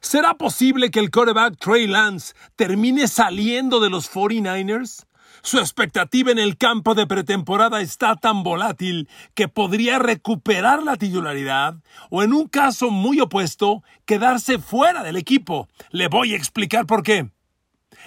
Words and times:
¿Será 0.00 0.32
posible 0.34 0.90
que 0.90 0.98
el 0.98 1.10
quarterback 1.10 1.58
Trey 1.58 1.86
Lance 1.86 2.34
termine 2.56 3.06
saliendo 3.06 3.80
de 3.80 3.90
los 3.90 4.10
49ers? 4.10 5.04
Su 5.42 5.58
expectativa 5.58 6.30
en 6.32 6.38
el 6.38 6.56
campo 6.56 6.94
de 6.94 7.06
pretemporada 7.06 7.82
está 7.82 8.16
tan 8.16 8.42
volátil 8.42 9.10
que 9.34 9.48
podría 9.48 9.98
recuperar 9.98 10.82
la 10.82 10.96
titularidad 10.96 11.76
o 12.08 12.22
en 12.22 12.32
un 12.32 12.48
caso 12.48 12.90
muy 12.90 13.20
opuesto 13.20 13.82
quedarse 14.06 14.58
fuera 14.58 15.02
del 15.02 15.16
equipo. 15.16 15.68
Le 15.90 16.08
voy 16.08 16.32
a 16.32 16.36
explicar 16.36 16.86
por 16.86 17.02
qué. 17.02 17.30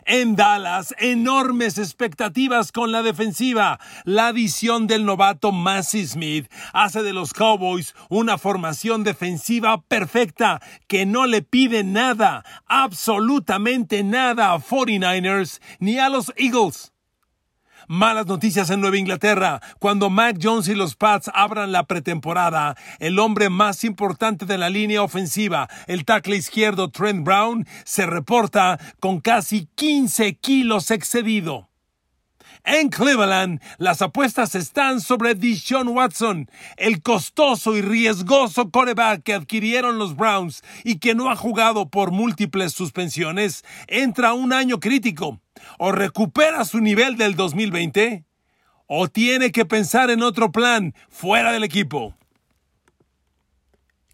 En 0.06 0.36
Dallas, 0.36 0.94
enormes 1.00 1.78
expectativas 1.78 2.72
con 2.72 2.92
la 2.92 3.04
defensiva. 3.04 3.80
La 4.06 4.28
adición 4.28 4.88
del 4.88 5.06
novato 5.06 5.52
Massey 5.52 6.06
Smith 6.06 6.52
hace 6.74 7.04
de 7.04 7.14
los 7.14 7.34
Cowboys 7.34 7.96
una 8.10 8.38
formación 8.38 9.04
defensiva 9.04 9.82
perfecta 9.82 10.62
que 10.88 11.06
no 11.06 11.26
le 11.26 11.42
pide 11.42 11.84
nada, 11.84 12.44
absolutamente 12.68 14.04
nada 14.04 14.54
a 14.54 14.60
49ers 14.60 15.62
ni 15.80 16.00
a 16.00 16.10
los 16.10 16.34
Eagles. 16.36 16.93
Malas 17.94 18.26
noticias 18.26 18.72
en 18.72 18.82
Nueva 18.82 18.98
Inglaterra. 18.98 19.62
Cuando 19.78 20.10
Mac 20.10 20.40
Jones 20.42 20.68
y 20.68 20.74
los 20.74 20.96
Pats 20.96 21.30
abran 21.32 21.72
la 21.72 21.84
pretemporada, 21.84 22.76
el 22.98 23.20
hombre 23.20 23.52
más 23.52 23.84
importante 23.84 24.48
de 24.48 24.58
la 24.58 24.72
línea 24.72 25.04
ofensiva, 25.04 25.70
el 25.86 26.04
tackle 26.04 26.36
izquierdo 26.36 26.90
Trent 26.90 27.24
Brown, 27.24 27.68
se 27.86 28.08
reporta 28.08 28.80
con 29.00 29.22
casi 29.22 29.68
15 29.76 30.38
kilos 30.38 30.90
excedido. 30.90 31.70
En 32.66 32.88
Cleveland, 32.88 33.62
las 33.78 34.02
apuestas 34.02 34.56
están 34.56 35.02
sobre 35.02 35.36
Deshaun 35.36 35.90
Watson, 35.90 36.50
el 36.78 37.02
costoso 37.02 37.76
y 37.76 37.82
riesgoso 37.82 38.72
coreback 38.72 39.22
que 39.22 39.34
adquirieron 39.34 39.98
los 39.98 40.16
Browns 40.16 40.64
y 40.86 41.00
que 41.00 41.14
no 41.14 41.30
ha 41.30 41.36
jugado 41.36 41.90
por 41.90 42.12
múltiples 42.12 42.72
suspensiones, 42.72 43.66
entra 43.88 44.32
un 44.32 44.54
año 44.54 44.80
crítico. 44.80 45.42
O 45.78 45.92
recupera 45.92 46.64
su 46.64 46.80
nivel 46.80 47.18
del 47.18 47.36
2020, 47.36 48.24
o 48.88 49.10
tiene 49.10 49.52
que 49.52 49.66
pensar 49.66 50.10
en 50.10 50.24
otro 50.24 50.54
plan 50.54 50.96
fuera 51.10 51.52
del 51.52 51.66
equipo. 51.66 52.16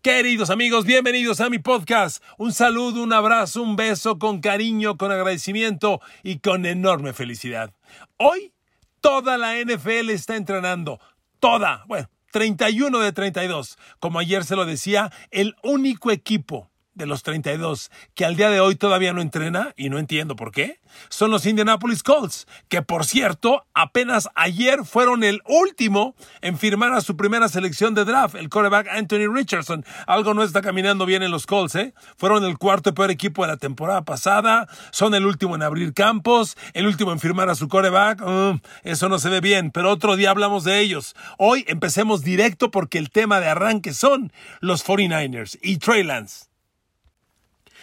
Queridos 0.02 0.50
amigos, 0.50 0.86
bienvenidos 0.86 1.40
a 1.40 1.50
mi 1.50 1.60
podcast. 1.60 2.23
Un 2.40 2.52
saludo, 2.52 3.04
un 3.04 3.14
abrazo, 3.14 3.62
un 3.62 3.76
beso 3.76 4.18
con 4.18 4.42
cariño, 4.42 4.98
con 4.98 5.12
agradecimiento 5.12 6.02
y 6.23 6.40
con 6.40 6.66
enorme 6.66 7.14
felicidad. 7.14 7.73
Hoy 8.18 8.54
toda 9.02 9.38
la 9.38 9.56
NFL 9.59 10.09
está 10.09 10.36
entrenando. 10.36 11.00
Toda. 11.40 11.84
Bueno, 11.88 12.09
31 12.32 13.00
de 13.00 13.12
32. 13.12 13.78
Como 14.00 14.20
ayer 14.20 14.44
se 14.44 14.56
lo 14.56 14.66
decía, 14.66 15.12
el 15.32 15.56
único 15.64 16.12
equipo 16.12 16.69
de 17.00 17.08
los 17.08 17.23
32 17.23 17.89
que 18.14 18.25
al 18.25 18.36
día 18.36 18.50
de 18.50 18.59
hoy 18.59 18.75
todavía 18.75 19.14
no 19.14 19.22
entrena, 19.22 19.73
y 19.75 19.89
no 19.89 19.97
entiendo 19.97 20.36
por 20.36 20.52
qué, 20.52 20.80
son 21.08 21.31
los 21.31 21.45
Indianapolis 21.45 22.03
Colts, 22.03 22.47
que 22.67 22.81
por 22.81 23.05
cierto, 23.05 23.66
apenas 23.73 24.30
ayer 24.36 24.83
fueron 24.86 25.23
el 25.23 25.42
último 25.45 26.16
en 26.42 26.58
firmar 26.58 26.94
a 26.94 27.02
su 27.02 27.16
primera 27.16 27.47
selección 27.47 27.95
de 27.95 28.05
draft, 28.05 28.36
el 28.36 28.50
quarterback 28.50 28.88
Anthony 28.89 29.33
Richardson. 29.33 29.86
Algo 30.08 30.33
no 30.33 30.44
está 30.44 30.61
caminando 30.61 31.05
bien 31.05 31.23
en 31.23 31.31
los 31.31 31.45
Colts, 31.45 31.75
¿eh? 31.75 31.94
Fueron 32.17 32.44
el 32.44 32.58
cuarto 32.58 32.94
peor 32.94 33.11
equipo 33.11 33.44
de 33.44 33.50
la 33.50 33.58
temporada 33.58 34.03
pasada, 34.03 34.67
son 34.92 35.16
el 35.16 35.25
último 35.25 35.55
en 35.55 35.64
abrir 35.64 35.94
campos, 35.94 36.58
el 36.73 36.86
último 36.86 37.14
en 37.14 37.20
firmar 37.20 37.50
a 37.50 37.55
su 37.55 37.70
quarterback. 37.70 38.22
Mm, 38.22 38.59
eso 38.83 39.08
no 39.08 39.20
se 39.20 39.30
ve 39.30 39.39
bien, 39.39 39.72
pero 39.72 39.92
otro 39.92 40.17
día 40.17 40.31
hablamos 40.31 40.66
de 40.66 40.80
ellos. 40.80 41.16
Hoy 41.38 41.64
empecemos 41.67 42.23
directo 42.23 42.72
porque 42.72 42.97
el 42.97 43.09
tema 43.09 43.39
de 43.39 43.47
arranque 43.47 43.94
son 43.94 44.33
los 44.59 44.86
49ers 44.86 45.58
y 45.61 45.77
Trey 45.77 46.03
Lance. 46.03 46.48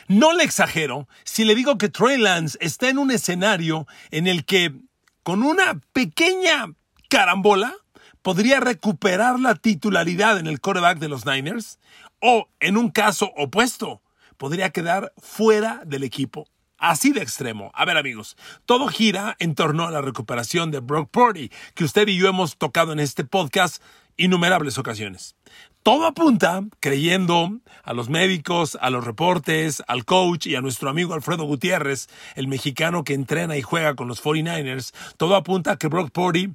No 0.09 0.33
le 0.33 0.45
exagero 0.45 1.09
si 1.25 1.45
le 1.45 1.55
digo 1.55 1.79
que 1.79 1.89
Trey 1.89 2.19
Lance 2.19 2.59
está 2.61 2.89
en 2.89 2.99
un 2.99 3.11
escenario 3.11 3.87
en 4.11 4.27
el 4.27 4.45
que, 4.45 4.73
con 5.23 5.43
una 5.43 5.81
pequeña 5.93 6.73
carambola, 7.09 7.75
podría 8.23 8.61
recuperar 8.61 9.39
la 9.39 9.55
titularidad 9.55 10.39
en 10.39 10.47
el 10.47 10.61
quarterback 10.61 10.99
de 10.99 11.09
los 11.09 11.27
Niners, 11.27 11.79
o, 12.21 12.49
en 12.61 12.77
un 12.77 12.91
caso 12.91 13.33
opuesto, 13.37 14.03
podría 14.37 14.71
quedar 14.71 15.13
fuera 15.19 15.83
del 15.87 16.05
equipo. 16.05 16.49
Así 16.79 17.13
de 17.13 17.23
extremo. 17.23 17.71
A 17.75 17.85
ver 17.85 17.97
amigos, 17.97 18.37
todo 18.67 18.89
gira 18.89 19.37
en 19.39 19.55
torno 19.55 19.87
a 19.87 19.91
la 19.91 20.03
recuperación 20.03 20.71
de 20.71 20.81
Brock 20.81 21.11
Purdy, 21.11 21.51
que 21.75 21.85
usted 21.85 22.07
y 22.09 22.17
yo 22.17 22.29
hemos 22.29 22.59
tocado 22.59 22.93
en 22.93 23.01
este 23.01 23.25
podcast 23.25 23.83
innumerables 24.17 24.77
ocasiones. 24.77 25.37
Todo 25.87 26.05
apunta, 26.07 26.65
creyendo 26.81 27.61
a 27.85 27.93
los 27.93 28.09
médicos, 28.09 28.77
a 28.81 28.91
los 28.91 29.05
reportes, 29.05 29.85
al 29.87 30.05
coach 30.05 30.49
y 30.49 30.57
a 30.57 30.61
nuestro 30.61 30.91
amigo 30.91 31.15
Alfredo 31.15 31.45
Gutiérrez, 31.45 32.09
el 32.35 32.49
mexicano 32.49 33.05
que 33.05 33.15
entrena 33.15 33.57
y 33.57 33.63
juega 33.63 33.95
con 33.95 34.09
los 34.09 34.21
49ers, 34.21 34.93
todo 35.17 35.37
apunta 35.37 35.71
a 35.71 35.77
que 35.77 35.87
Brock 35.87 36.11
Purdy 36.11 36.53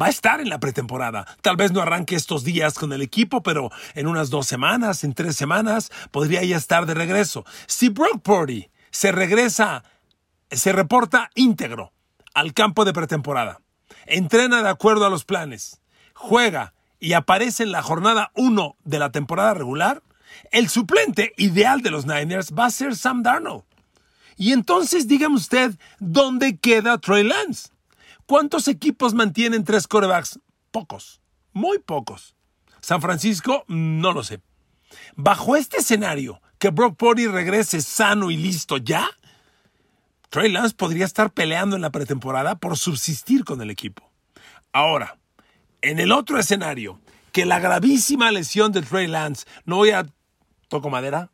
va 0.00 0.06
a 0.06 0.10
estar 0.10 0.40
en 0.40 0.48
la 0.48 0.60
pretemporada. 0.60 1.26
Tal 1.42 1.56
vez 1.56 1.72
no 1.72 1.80
arranque 1.80 2.14
estos 2.14 2.44
días 2.44 2.74
con 2.74 2.92
el 2.92 3.02
equipo, 3.02 3.42
pero 3.42 3.72
en 3.96 4.06
unas 4.06 4.30
dos 4.30 4.46
semanas, 4.46 5.02
en 5.02 5.14
tres 5.14 5.34
semanas, 5.34 5.90
podría 6.12 6.44
ya 6.44 6.56
estar 6.56 6.86
de 6.86 6.94
regreso. 6.94 7.44
Si 7.66 7.88
Brock 7.88 8.22
Purdy 8.22 8.70
se 8.92 9.10
regresa, 9.10 9.82
se 10.52 10.72
reporta 10.72 11.30
íntegro 11.34 11.92
al 12.32 12.52
campo 12.52 12.84
de 12.84 12.92
pretemporada, 12.92 13.60
entrena 14.06 14.62
de 14.62 14.68
acuerdo 14.68 15.04
a 15.04 15.10
los 15.10 15.24
planes, 15.24 15.80
juega 16.14 16.73
y 17.04 17.12
aparece 17.12 17.64
en 17.64 17.70
la 17.70 17.82
jornada 17.82 18.32
1 18.34 18.76
de 18.82 18.98
la 18.98 19.12
temporada 19.12 19.52
regular, 19.52 20.02
el 20.52 20.70
suplente 20.70 21.34
ideal 21.36 21.82
de 21.82 21.90
los 21.90 22.06
Niners 22.06 22.54
va 22.58 22.64
a 22.64 22.70
ser 22.70 22.96
Sam 22.96 23.22
Darnold. 23.22 23.64
Y 24.38 24.52
entonces 24.52 25.06
dígame 25.06 25.34
usted, 25.36 25.74
¿dónde 25.98 26.56
queda 26.56 26.96
Trey 26.96 27.22
Lance? 27.22 27.68
¿Cuántos 28.24 28.68
equipos 28.68 29.12
mantienen 29.12 29.64
tres 29.64 29.86
corebacks? 29.86 30.40
Pocos, 30.70 31.20
muy 31.52 31.78
pocos. 31.78 32.34
San 32.80 33.02
Francisco, 33.02 33.66
no 33.68 34.14
lo 34.14 34.24
sé. 34.24 34.40
Bajo 35.14 35.56
este 35.56 35.80
escenario, 35.80 36.40
que 36.58 36.70
Brock 36.70 36.96
Purdy 36.96 37.26
regrese 37.26 37.82
sano 37.82 38.30
y 38.30 38.38
listo 38.38 38.78
ya, 38.78 39.10
Trey 40.30 40.50
Lance 40.50 40.74
podría 40.74 41.04
estar 41.04 41.30
peleando 41.34 41.76
en 41.76 41.82
la 41.82 41.90
pretemporada 41.90 42.54
por 42.54 42.78
subsistir 42.78 43.44
con 43.44 43.60
el 43.60 43.68
equipo. 43.68 44.10
Ahora, 44.72 45.18
en 45.84 46.00
el 46.00 46.12
otro 46.12 46.38
escenario, 46.38 46.98
que 47.30 47.44
la 47.44 47.60
gravísima 47.60 48.30
lesión 48.32 48.72
de 48.72 48.80
Trey 48.80 49.06
Lance, 49.06 49.46
no 49.66 49.76
voy 49.76 49.90
a, 49.90 50.06
toco 50.68 50.88
madera, 50.88 51.30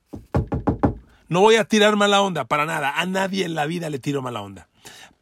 no 1.28 1.40
voy 1.40 1.54
a 1.54 1.64
tirar 1.64 1.94
mala 1.94 2.20
onda, 2.20 2.44
para 2.46 2.66
nada, 2.66 2.92
a 2.96 3.06
nadie 3.06 3.44
en 3.44 3.54
la 3.54 3.66
vida 3.66 3.90
le 3.90 4.00
tiro 4.00 4.22
mala 4.22 4.42
onda. 4.42 4.68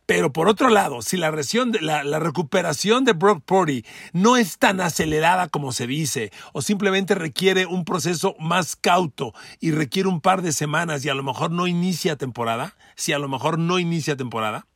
Pero 0.06 0.33
por 0.33 0.49
otro 0.49 0.71
lado, 0.71 1.03
si 1.03 1.19
la, 1.19 1.31
la, 1.31 2.19
recuperación 2.19 3.05
de 3.05 3.12
Brock 3.12 3.44
Purdy 3.44 3.84
no 4.15 4.39
es 4.39 4.56
tan 4.56 4.81
acelerada 4.81 5.49
como 5.49 5.72
se 5.72 5.87
dice, 5.87 6.33
o 6.55 6.62
simplemente 6.62 7.15
requiere 7.15 7.66
un 7.66 7.84
proceso 7.84 8.34
más 8.41 8.75
cauto 8.75 9.34
y 9.60 9.72
requiere 9.72 10.09
un 10.09 10.22
par 10.22 10.41
de 10.41 10.53
semanas 10.53 11.05
y 11.05 11.10
a 11.10 11.15
lo 11.15 11.22
mejor 11.22 11.50
no 11.50 11.66
inicia 11.66 12.16
temporada, 12.16 12.75
si 12.97 13.12
a 13.12 13.19
lo 13.19 13.28
mejor 13.28 13.59
no 13.59 13.78
inicia 13.78 14.16
temporada, 14.16 14.66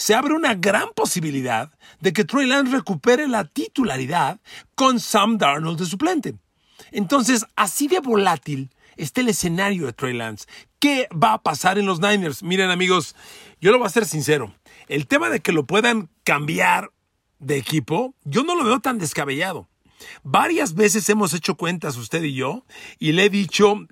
se 0.00 0.14
abre 0.14 0.32
una 0.32 0.54
gran 0.54 0.88
posibilidad 0.96 1.70
de 2.00 2.14
que 2.14 2.24
Trey 2.24 2.46
Lance 2.46 2.72
recupere 2.72 3.28
la 3.28 3.44
titularidad 3.44 4.40
con 4.74 4.98
Sam 4.98 5.36
Darnold 5.36 5.78
de 5.78 5.84
suplente. 5.84 6.36
Entonces, 6.90 7.44
así 7.54 7.86
de 7.86 8.00
volátil 8.00 8.70
está 8.96 9.20
el 9.20 9.28
escenario 9.28 9.84
de 9.84 9.92
Trey 9.92 10.14
Lance. 10.14 10.46
¿Qué 10.78 11.06
va 11.12 11.34
a 11.34 11.42
pasar 11.42 11.78
en 11.78 11.84
los 11.84 12.00
Niners? 12.00 12.42
Miren 12.42 12.70
amigos, 12.70 13.14
yo 13.60 13.72
lo 13.72 13.78
voy 13.78 13.88
a 13.88 13.90
ser 13.90 14.06
sincero. 14.06 14.54
El 14.88 15.06
tema 15.06 15.28
de 15.28 15.40
que 15.40 15.52
lo 15.52 15.66
puedan 15.66 16.08
cambiar 16.24 16.90
de 17.38 17.58
equipo, 17.58 18.14
yo 18.24 18.42
no 18.42 18.54
lo 18.54 18.64
veo 18.64 18.80
tan 18.80 18.96
descabellado. 18.96 19.68
Varias 20.22 20.72
veces 20.72 21.10
hemos 21.10 21.34
hecho 21.34 21.58
cuentas 21.58 21.98
usted 21.98 22.22
y 22.22 22.32
yo 22.32 22.64
y 22.98 23.12
le 23.12 23.26
he 23.26 23.28
dicho 23.28 23.86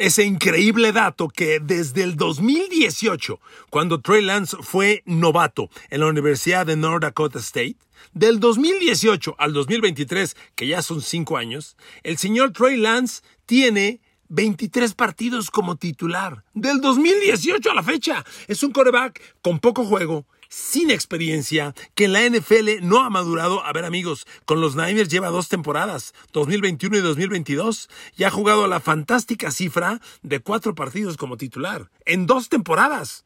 ese 0.00 0.24
increíble 0.24 0.92
dato 0.92 1.28
que 1.28 1.60
desde 1.60 2.02
el 2.02 2.16
2018, 2.16 3.38
cuando 3.68 4.00
Trey 4.00 4.22
Lance 4.22 4.56
fue 4.62 5.02
novato 5.04 5.68
en 5.90 6.00
la 6.00 6.06
Universidad 6.06 6.64
de 6.64 6.74
North 6.74 7.02
Dakota 7.02 7.38
State, 7.38 7.76
del 8.14 8.40
2018 8.40 9.36
al 9.38 9.52
2023, 9.52 10.36
que 10.54 10.66
ya 10.66 10.80
son 10.80 11.02
cinco 11.02 11.36
años, 11.36 11.76
el 12.02 12.16
señor 12.16 12.52
Trey 12.52 12.78
Lance 12.78 13.22
tiene 13.44 14.00
23 14.30 14.94
partidos 14.94 15.50
como 15.50 15.76
titular. 15.76 16.44
Del 16.54 16.80
2018 16.80 17.70
a 17.70 17.74
la 17.74 17.82
fecha. 17.82 18.24
Es 18.48 18.62
un 18.62 18.72
coreback 18.72 19.20
con 19.42 19.58
poco 19.58 19.84
juego, 19.84 20.24
sin 20.50 20.90
experiencia, 20.90 21.74
que 21.94 22.04
en 22.04 22.12
la 22.12 22.28
NFL 22.28 22.82
no 22.82 23.00
ha 23.00 23.08
madurado. 23.08 23.64
A 23.64 23.72
ver 23.72 23.86
amigos, 23.86 24.26
con 24.44 24.60
los 24.60 24.76
Niners 24.76 25.08
lleva 25.08 25.30
dos 25.30 25.48
temporadas, 25.48 26.12
2021 26.32 26.98
y 26.98 27.00
2022, 27.00 27.88
y 28.16 28.24
ha 28.24 28.30
jugado 28.30 28.66
la 28.66 28.80
fantástica 28.80 29.50
cifra 29.50 30.00
de 30.22 30.40
cuatro 30.40 30.74
partidos 30.74 31.16
como 31.16 31.38
titular, 31.38 31.90
en 32.04 32.26
dos 32.26 32.50
temporadas. 32.50 33.24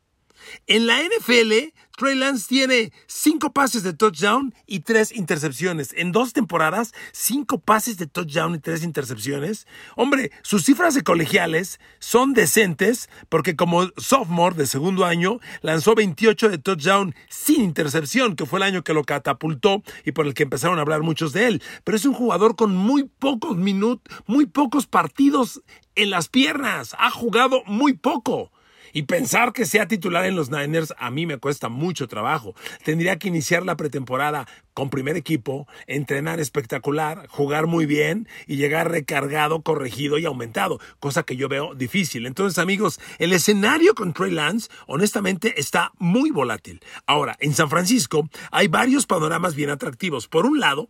En 0.67 0.87
la 0.87 1.01
NFL, 1.01 1.73
Trey 1.97 2.17
Lance 2.17 2.49
tiene 2.49 2.93
cinco 3.07 3.53
pases 3.53 3.85
de 3.85 3.93
touchdown 3.93 4.53
y 4.67 4.81
tres 4.81 5.13
intercepciones. 5.13 5.95
En 5.97 6.11
dos 6.11 6.33
temporadas, 6.33 6.93
cinco 7.13 7.61
pases 7.61 7.99
de 7.99 8.09
touchdown 8.09 8.57
y 8.57 8.59
tres 8.59 8.83
intercepciones. 8.83 9.69
Hombre, 9.95 10.33
sus 10.43 10.65
cifras 10.65 10.95
de 10.95 11.05
colegiales 11.05 11.79
son 12.01 12.33
decentes 12.33 13.09
porque 13.29 13.55
como 13.55 13.91
sophomore 13.97 14.57
de 14.57 14.67
segundo 14.67 15.05
año 15.05 15.39
lanzó 15.63 15.95
28 15.95 16.49
de 16.49 16.59
touchdown 16.59 17.15
sin 17.29 17.63
intercepción, 17.63 18.35
que 18.35 18.47
fue 18.47 18.59
el 18.59 18.65
año 18.65 18.83
que 18.83 18.93
lo 18.93 19.05
catapultó 19.05 19.85
y 20.05 20.11
por 20.11 20.27
el 20.27 20.35
que 20.35 20.43
empezaron 20.43 20.79
a 20.79 20.83
hablar 20.83 21.03
muchos 21.03 21.33
de 21.33 21.47
él. 21.47 21.63
Pero 21.85 21.97
es 21.97 22.05
un 22.05 22.15
jugador 22.15 22.57
con 22.57 22.75
muy 22.75 23.05
pocos 23.05 23.57
minutos, 23.57 24.13
muy 24.27 24.47
pocos 24.47 24.89
partidos 24.89 25.63
en 25.95 26.11
las 26.11 26.29
piernas. 26.29 26.97
Ha 26.99 27.13
jugado 27.13 27.63
muy 27.67 27.93
poco. 27.93 28.51
Y 28.95 29.03
pensar 29.03 29.53
que 29.53 29.67
sea 29.67 29.89
titular 29.89 30.25
en 30.25 30.37
los 30.37 30.51
Niners 30.51 30.95
a 30.97 31.11
mí 31.11 31.27
me 31.27 31.39
cuesta 31.39 31.69
mucho 31.69 32.07
trabajo. 32.07 32.55
Tendría 32.85 33.19
que 33.19 33.29
iniciar 33.29 33.67
la 33.67 33.77
pretemporada 33.77 34.47
con 34.73 34.89
primer 34.89 35.17
equipo, 35.17 35.67
entrenar 35.89 36.39
espectacular, 36.39 37.27
jugar 37.29 37.67
muy 37.67 37.87
bien 37.87 38.29
y 38.47 38.57
llegar 38.57 38.91
recargado, 38.91 39.63
corregido 39.63 40.17
y 40.19 40.27
aumentado, 40.27 40.79
cosa 41.01 41.25
que 41.25 41.37
yo 41.37 41.49
veo 41.49 41.75
difícil. 41.75 42.25
Entonces, 42.25 42.59
amigos, 42.59 43.01
el 43.19 43.33
escenario 43.33 43.95
con 43.95 44.13
Trey 44.15 44.31
Lance, 44.31 44.71
honestamente, 44.87 45.61
está 45.61 45.91
muy 45.99 46.31
volátil. 46.31 46.81
Ahora, 47.05 47.37
en 47.41 47.53
San 47.53 47.69
Francisco 47.69 48.29
hay 48.53 48.69
varios 48.69 49.07
panoramas 49.07 49.57
bien 49.57 49.71
atractivos. 49.71 50.29
Por 50.29 50.47
un 50.47 50.61
lado, 50.61 50.89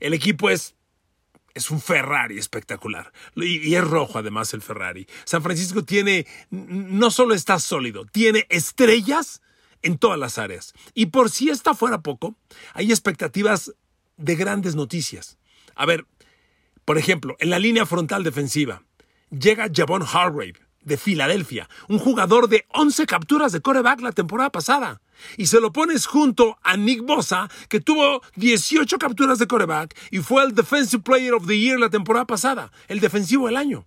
el 0.00 0.12
equipo 0.12 0.50
es 0.50 0.74
es 1.54 1.70
un 1.70 1.80
Ferrari 1.80 2.38
espectacular. 2.38 3.12
Y, 3.36 3.74
es 3.74 3.84
rojo 3.84 4.18
además 4.18 4.52
el 4.54 4.62
Ferrari. 4.62 5.06
San 5.24 5.42
Francisco 5.42 5.84
tiene, 5.84 6.26
no 6.50 7.10
solo 7.10 7.34
está 7.34 7.58
sólido, 7.58 8.04
tiene 8.04 8.46
estrellas 8.50 9.40
en 9.82 9.98
todas 9.98 10.18
las 10.18 10.38
áreas. 10.38 10.74
Y 10.94 11.06
por 11.06 11.30
si 11.30 11.50
esta 11.50 11.74
fuera 11.74 12.02
poco, 12.02 12.36
hay 12.72 12.90
expectativas 12.90 13.72
de 14.16 14.34
grandes 14.34 14.74
noticias. 14.74 15.38
A 15.74 15.86
ver, 15.86 16.06
por 16.84 16.98
ejemplo, 16.98 17.36
en 17.38 17.50
la 17.50 17.58
línea 17.58 17.86
frontal 17.86 18.24
defensiva, 18.24 18.82
llega 19.30 19.70
Javon 19.72 20.02
Hargrave, 20.02 20.63
de 20.84 20.96
Filadelfia, 20.96 21.68
un 21.88 21.98
jugador 21.98 22.48
de 22.48 22.66
11 22.70 23.06
capturas 23.06 23.52
de 23.52 23.60
coreback 23.60 24.00
la 24.00 24.12
temporada 24.12 24.50
pasada. 24.50 25.00
Y 25.36 25.46
se 25.46 25.60
lo 25.60 25.72
pones 25.72 26.06
junto 26.06 26.58
a 26.62 26.76
Nick 26.76 27.02
Bosa, 27.02 27.48
que 27.68 27.80
tuvo 27.80 28.20
18 28.36 28.98
capturas 28.98 29.38
de 29.38 29.46
coreback 29.46 29.96
y 30.10 30.18
fue 30.18 30.44
el 30.44 30.54
Defensive 30.54 31.02
Player 31.02 31.34
of 31.34 31.46
the 31.46 31.58
Year 31.58 31.78
la 31.78 31.90
temporada 31.90 32.26
pasada, 32.26 32.72
el 32.88 33.00
defensivo 33.00 33.46
del 33.46 33.56
año 33.56 33.86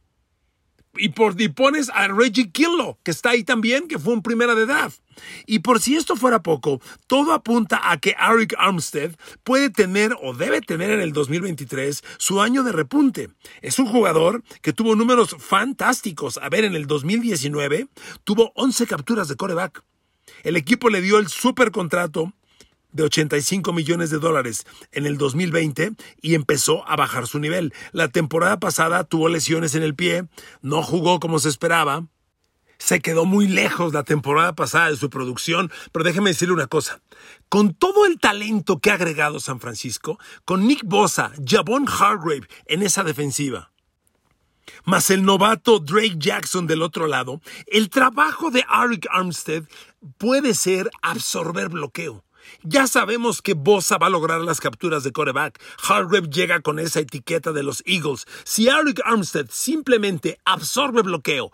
y 0.99 1.09
por 1.09 1.39
y 1.39 1.49
pones 1.49 1.89
a 1.89 2.07
Reggie 2.07 2.51
Killo, 2.51 2.97
que 3.03 3.11
está 3.11 3.31
ahí 3.31 3.43
también, 3.43 3.87
que 3.87 3.99
fue 3.99 4.13
un 4.13 4.21
primera 4.21 4.55
de 4.55 4.65
draft. 4.65 4.99
Y 5.45 5.59
por 5.59 5.81
si 5.81 5.95
esto 5.95 6.15
fuera 6.15 6.43
poco, 6.43 6.81
todo 7.07 7.33
apunta 7.33 7.91
a 7.91 7.97
que 7.97 8.15
Eric 8.19 8.55
Armstead 8.57 9.15
puede 9.43 9.69
tener 9.69 10.15
o 10.21 10.33
debe 10.33 10.61
tener 10.61 10.91
en 10.91 11.01
el 11.01 11.13
2023 11.13 12.03
su 12.17 12.41
año 12.41 12.63
de 12.63 12.71
repunte. 12.71 13.29
Es 13.61 13.79
un 13.79 13.87
jugador 13.87 14.43
que 14.61 14.73
tuvo 14.73 14.95
números 14.95 15.35
fantásticos. 15.39 16.37
A 16.37 16.49
ver, 16.49 16.65
en 16.65 16.75
el 16.75 16.87
2019 16.87 17.87
tuvo 18.23 18.51
11 18.55 18.87
capturas 18.87 19.27
de 19.27 19.35
coreback. 19.35 19.83
El 20.43 20.55
equipo 20.55 20.89
le 20.89 21.01
dio 21.01 21.17
el 21.19 21.27
super 21.27 21.71
contrato 21.71 22.33
de 22.97 23.03
85 23.03 23.71
millones 23.71 24.09
de 24.09 24.17
dólares 24.17 24.65
en 24.91 25.05
el 25.05 25.17
2020 25.17 25.93
y 26.21 26.35
empezó 26.35 26.85
a 26.89 26.97
bajar 26.97 27.27
su 27.27 27.39
nivel. 27.39 27.73
La 27.93 28.09
temporada 28.09 28.59
pasada 28.59 29.05
tuvo 29.05 29.29
lesiones 29.29 29.75
en 29.75 29.83
el 29.83 29.95
pie, 29.95 30.25
no 30.61 30.83
jugó 30.83 31.21
como 31.21 31.39
se 31.39 31.47
esperaba. 31.47 32.07
Se 32.79 32.99
quedó 32.99 33.25
muy 33.25 33.47
lejos 33.47 33.93
la 33.93 34.03
temporada 34.03 34.53
pasada 34.53 34.89
de 34.89 34.97
su 34.97 35.09
producción, 35.09 35.71
pero 35.91 36.03
déjeme 36.03 36.31
decirle 36.31 36.53
una 36.53 36.67
cosa. 36.67 37.01
Con 37.49 37.73
todo 37.73 38.05
el 38.05 38.19
talento 38.19 38.79
que 38.79 38.91
ha 38.91 38.95
agregado 38.95 39.39
San 39.39 39.59
Francisco, 39.59 40.19
con 40.45 40.67
Nick 40.67 40.83
Bosa, 40.83 41.31
Javon 41.43 41.87
Hargrave 41.87 42.47
en 42.65 42.83
esa 42.83 43.03
defensiva, 43.03 43.71
más 44.85 45.09
el 45.09 45.23
novato 45.23 45.79
Drake 45.79 46.17
Jackson 46.17 46.67
del 46.67 46.81
otro 46.81 47.07
lado, 47.07 47.41
el 47.67 47.89
trabajo 47.89 48.51
de 48.51 48.63
Arik 48.67 49.07
Armstead 49.11 49.63
puede 50.17 50.53
ser 50.53 50.89
absorber 51.01 51.69
bloqueo. 51.69 52.23
Ya 52.63 52.87
sabemos 52.87 53.41
que 53.41 53.53
Bosa 53.53 53.97
va 53.97 54.07
a 54.07 54.11
lograr 54.11 54.41
las 54.41 54.59
capturas 54.59 55.03
de 55.03 55.11
coreback. 55.11 55.61
Hargrave 55.87 56.29
llega 56.29 56.61
con 56.61 56.79
esa 56.79 56.99
etiqueta 56.99 57.51
de 57.51 57.63
los 57.63 57.83
Eagles. 57.85 58.25
Si 58.43 58.67
Eric 58.67 59.01
Armstead 59.05 59.47
simplemente 59.49 60.39
absorbe 60.45 61.01
bloqueo 61.01 61.51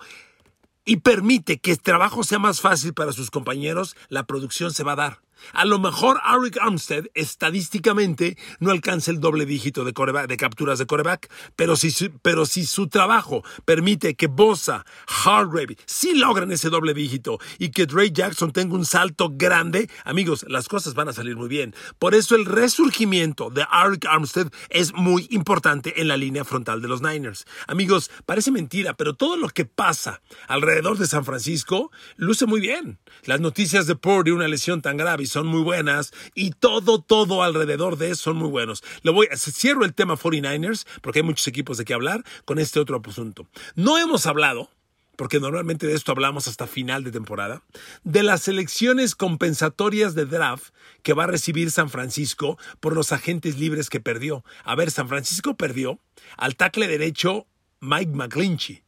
y 0.86 0.98
permite 0.98 1.60
que 1.60 1.72
el 1.72 1.82
trabajo 1.82 2.24
sea 2.24 2.40
más 2.40 2.62
fácil 2.62 2.94
para 2.94 3.14
sus 3.14 3.32
compañeros, 3.32 3.96
la 4.10 4.24
producción 4.24 4.74
se 4.74 4.84
va 4.84 4.94
a 4.94 4.98
dar. 4.98 5.20
A 5.52 5.66
lo 5.66 5.80
mejor 5.80 6.20
Arik 6.24 6.58
Armstead 6.62 7.08
estadísticamente 7.14 8.38
no 8.60 8.72
alcanza 8.72 9.12
el 9.12 9.20
doble 9.20 9.46
dígito 9.46 9.84
de, 9.84 9.94
capturas 10.38 10.80
de 10.80 10.86
coreback, 10.86 11.30
pero 11.56 11.76
si, 11.76 12.10
pero 12.22 12.46
si 12.46 12.66
su 12.66 12.88
trabajo 12.88 13.44
permite 13.66 14.16
que 14.16 14.28
Bosa, 14.28 14.86
Hargrave 15.26 15.78
sí 15.86 16.16
logren 16.16 16.52
ese 16.52 16.70
doble 16.70 16.94
dígito 16.94 17.40
y 17.60 17.72
que 17.72 17.86
Dre 17.86 18.12
Jackson 18.12 18.52
tenga 18.52 18.76
un 18.76 18.86
salto 18.86 19.32
grande, 19.34 19.90
amigos, 20.06 20.46
las 20.48 20.68
cosas 20.68 20.94
van 20.94 21.10
a 21.10 21.14
salir 21.14 21.36
muy 21.36 21.48
bien. 21.48 21.76
Por 22.00 22.16
eso 22.16 22.36
el 22.36 22.46
resurgimiento 22.46 23.50
de 23.50 23.66
Arik 23.70 24.06
Armstead 24.06 24.52
es 24.70 24.94
muy 24.94 25.28
importante 25.32 26.02
en 26.02 26.08
la 26.08 26.18
línea 26.18 26.46
frontal 26.46 26.82
de 26.82 26.88
los 26.88 27.02
Niners. 27.02 27.46
Amigos, 27.68 28.12
parece 28.26 28.52
mentira, 28.52 28.94
pero 28.94 29.14
todo 29.14 29.38
lo 29.38 29.50
que 29.50 29.66
pasa 29.66 30.22
alrededor 30.48 30.98
de 30.98 31.08
San 31.08 31.26
Francisco 31.26 31.92
luce 32.16 32.46
muy 32.46 32.62
bien. 32.62 33.00
Las 33.26 33.40
noticias 33.40 33.88
de 33.88 33.96
Purdy, 33.96 34.32
una 34.32 34.48
lesión 34.48 34.82
tan 34.82 34.98
grave 34.98 35.24
son 35.34 35.48
muy 35.48 35.62
buenas 35.62 36.14
y 36.34 36.52
todo, 36.52 37.02
todo 37.02 37.44
alrededor 37.44 37.98
de 37.98 38.12
eso 38.12 38.24
son 38.24 38.38
muy 38.38 38.50
buenos. 38.50 38.84
Le 39.02 39.12
voy, 39.12 39.28
cierro 39.36 39.84
el 39.84 39.94
tema 39.94 40.16
49ers 40.16 40.86
porque 41.02 41.20
hay 41.20 41.24
muchos 41.24 41.48
equipos 41.48 41.78
de 41.78 41.86
qué 41.86 41.94
hablar 41.94 42.24
con 42.46 42.60
este 42.60 42.80
otro 42.80 43.02
asunto. 43.06 43.48
No 43.76 43.98
hemos 43.98 44.26
hablado 44.26 44.70
porque 45.16 45.40
normalmente 45.40 45.88
de 45.88 45.94
esto 45.94 46.12
hablamos 46.12 46.48
hasta 46.48 46.68
final 46.68 47.04
de 47.04 47.12
temporada, 47.12 47.62
de 48.04 48.24
las 48.24 48.48
elecciones 48.48 49.16
compensatorias 49.16 50.16
de 50.16 50.26
draft 50.26 50.74
que 51.04 51.14
va 51.14 51.26
a 51.26 51.28
recibir 51.28 51.72
San 51.72 51.90
Francisco 51.90 52.58
por 52.80 52.96
los 52.96 53.12
agentes 53.12 53.60
libres 53.60 53.90
que 53.90 54.00
perdió. 54.00 54.44
A 54.64 54.76
ver, 54.76 54.92
San 54.92 55.08
Francisco 55.08 55.56
perdió 55.56 56.00
al 56.38 56.56
tackle 56.56 56.88
derecho 56.88 57.46
Mike 57.80 58.12
McClinchy, 58.14 58.84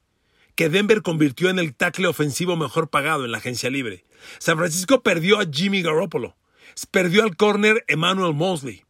que 0.56 0.70
Denver 0.70 1.02
convirtió 1.02 1.50
en 1.50 1.60
el 1.60 1.76
tackle 1.76 2.08
ofensivo 2.08 2.56
mejor 2.56 2.90
pagado 2.90 3.26
en 3.26 3.32
la 3.32 3.38
agencia 3.38 3.70
libre. 3.70 4.06
San 4.40 4.58
Francisco 4.58 5.04
perdió 5.04 5.40
a 5.40 5.46
Jimmy 5.46 5.82
Garoppolo. 5.82 6.36
Perdió 6.92 7.24
al 7.24 7.36
corner 7.36 7.84
Emmanuel 7.88 8.34
Mosley. 8.34 8.84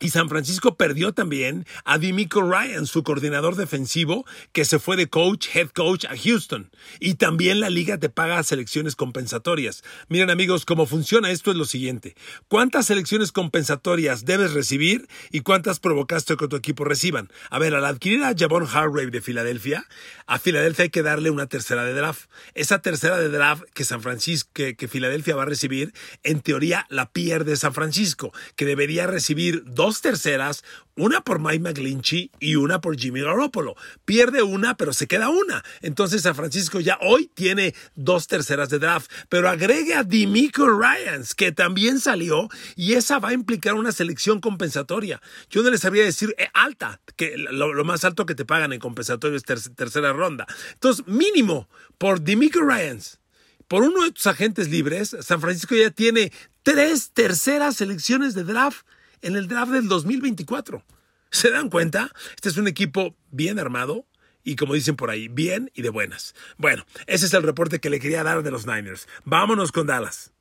Y 0.00 0.10
San 0.10 0.28
Francisco 0.28 0.76
perdió 0.76 1.12
también 1.12 1.66
a 1.84 1.98
Dimico 1.98 2.40
Ryan, 2.42 2.86
su 2.86 3.02
coordinador 3.02 3.56
defensivo, 3.56 4.24
que 4.52 4.64
se 4.64 4.78
fue 4.78 4.96
de 4.96 5.08
coach, 5.08 5.48
head 5.54 5.70
coach 5.70 6.04
a 6.04 6.16
Houston. 6.16 6.70
Y 7.00 7.14
también 7.14 7.58
la 7.58 7.68
liga 7.68 7.98
te 7.98 8.08
paga 8.08 8.42
selecciones 8.44 8.94
compensatorias. 8.94 9.82
Miren 10.08 10.30
amigos, 10.30 10.64
cómo 10.64 10.86
funciona 10.86 11.32
esto 11.32 11.50
es 11.50 11.56
lo 11.56 11.64
siguiente. 11.64 12.14
¿Cuántas 12.46 12.86
selecciones 12.86 13.32
compensatorias 13.32 14.24
debes 14.24 14.52
recibir 14.52 15.08
y 15.32 15.40
cuántas 15.40 15.80
provocaste 15.80 16.36
que 16.36 16.46
tu 16.46 16.54
equipo 16.54 16.84
reciban? 16.84 17.28
A 17.50 17.58
ver, 17.58 17.74
al 17.74 17.84
adquirir 17.84 18.22
a 18.22 18.34
Javon 18.38 18.68
Hargrave 18.72 19.10
de 19.10 19.20
Filadelfia, 19.20 19.84
a 20.28 20.38
Filadelfia 20.38 20.84
hay 20.84 20.90
que 20.90 21.02
darle 21.02 21.30
una 21.30 21.46
tercera 21.46 21.82
de 21.84 21.94
draft. 21.94 22.30
Esa 22.54 22.80
tercera 22.82 23.18
de 23.18 23.30
draft 23.30 23.64
que 23.74 23.82
San 23.82 24.02
Francisco, 24.02 24.50
que, 24.52 24.76
que 24.76 24.86
Filadelfia 24.86 25.34
va 25.34 25.42
a 25.42 25.46
recibir, 25.46 25.92
en 26.22 26.40
teoría 26.40 26.86
la 26.88 27.10
pierde 27.10 27.56
San 27.56 27.74
Francisco, 27.74 28.32
que 28.54 28.64
debería 28.64 29.08
recibir 29.08 29.64
dos 29.66 29.87
dos 29.88 30.02
terceras, 30.02 30.64
una 30.96 31.22
por 31.22 31.40
Mike 31.40 31.60
McGlinchey 31.60 32.30
y 32.40 32.56
una 32.56 32.82
por 32.82 32.98
Jimmy 32.98 33.22
Garoppolo. 33.22 33.74
Pierde 34.04 34.42
una, 34.42 34.76
pero 34.76 34.92
se 34.92 35.06
queda 35.06 35.30
una. 35.30 35.64
Entonces 35.80 36.20
San 36.22 36.34
Francisco 36.34 36.78
ya 36.78 36.98
hoy 37.00 37.30
tiene 37.32 37.74
dos 37.94 38.26
terceras 38.26 38.68
de 38.68 38.78
draft, 38.78 39.10
pero 39.30 39.48
agregue 39.48 39.94
a 39.94 40.04
Dimico 40.04 40.68
Ryans, 40.68 41.34
que 41.34 41.52
también 41.52 42.00
salió, 42.00 42.50
y 42.76 42.94
esa 42.94 43.18
va 43.18 43.30
a 43.30 43.32
implicar 43.32 43.74
una 43.74 43.92
selección 43.92 44.40
compensatoria. 44.40 45.22
Yo 45.48 45.62
no 45.62 45.70
les 45.70 45.80
sabría 45.80 46.04
decir 46.04 46.34
eh, 46.36 46.48
alta, 46.52 47.00
que 47.16 47.38
lo, 47.38 47.82
más 47.86 48.04
alto 48.04 48.26
que 48.26 48.34
te 48.34 48.44
pagan 48.44 48.74
en 48.74 48.80
compensatorio 48.80 49.38
es 49.38 49.44
tercera 49.44 50.12
ronda. 50.12 50.46
Entonces, 50.74 51.06
mínimo 51.06 51.66
por 51.96 52.22
Dimico 52.22 52.60
Ryans 52.60 53.20
por 53.68 53.82
uno 53.82 54.04
de 54.04 54.12
tus 54.12 54.26
agentes 54.26 54.68
libres, 54.68 55.16
San 55.20 55.40
Francisco 55.40 55.74
ya 55.74 55.90
tiene 55.90 56.32
tres 56.62 57.12
terceras 57.12 57.76
selecciones 57.76 58.34
de 58.34 58.44
draft 58.44 58.84
en 59.22 59.36
el 59.36 59.48
draft 59.48 59.72
del 59.72 59.88
2024. 59.88 60.82
¿Se 61.30 61.50
dan 61.50 61.68
cuenta? 61.68 62.10
Este 62.34 62.48
es 62.48 62.56
un 62.56 62.68
equipo 62.68 63.14
bien 63.30 63.58
armado 63.58 64.06
y 64.44 64.56
como 64.56 64.74
dicen 64.74 64.96
por 64.96 65.10
ahí, 65.10 65.28
bien 65.28 65.70
y 65.74 65.82
de 65.82 65.90
buenas. 65.90 66.34
Bueno, 66.56 66.86
ese 67.06 67.26
es 67.26 67.34
el 67.34 67.42
reporte 67.42 67.80
que 67.80 67.90
le 67.90 68.00
quería 68.00 68.22
dar 68.22 68.42
de 68.42 68.50
los 68.50 68.66
Niners. 68.66 69.06
Vámonos 69.24 69.72
con 69.72 69.86
Dallas. 69.86 70.32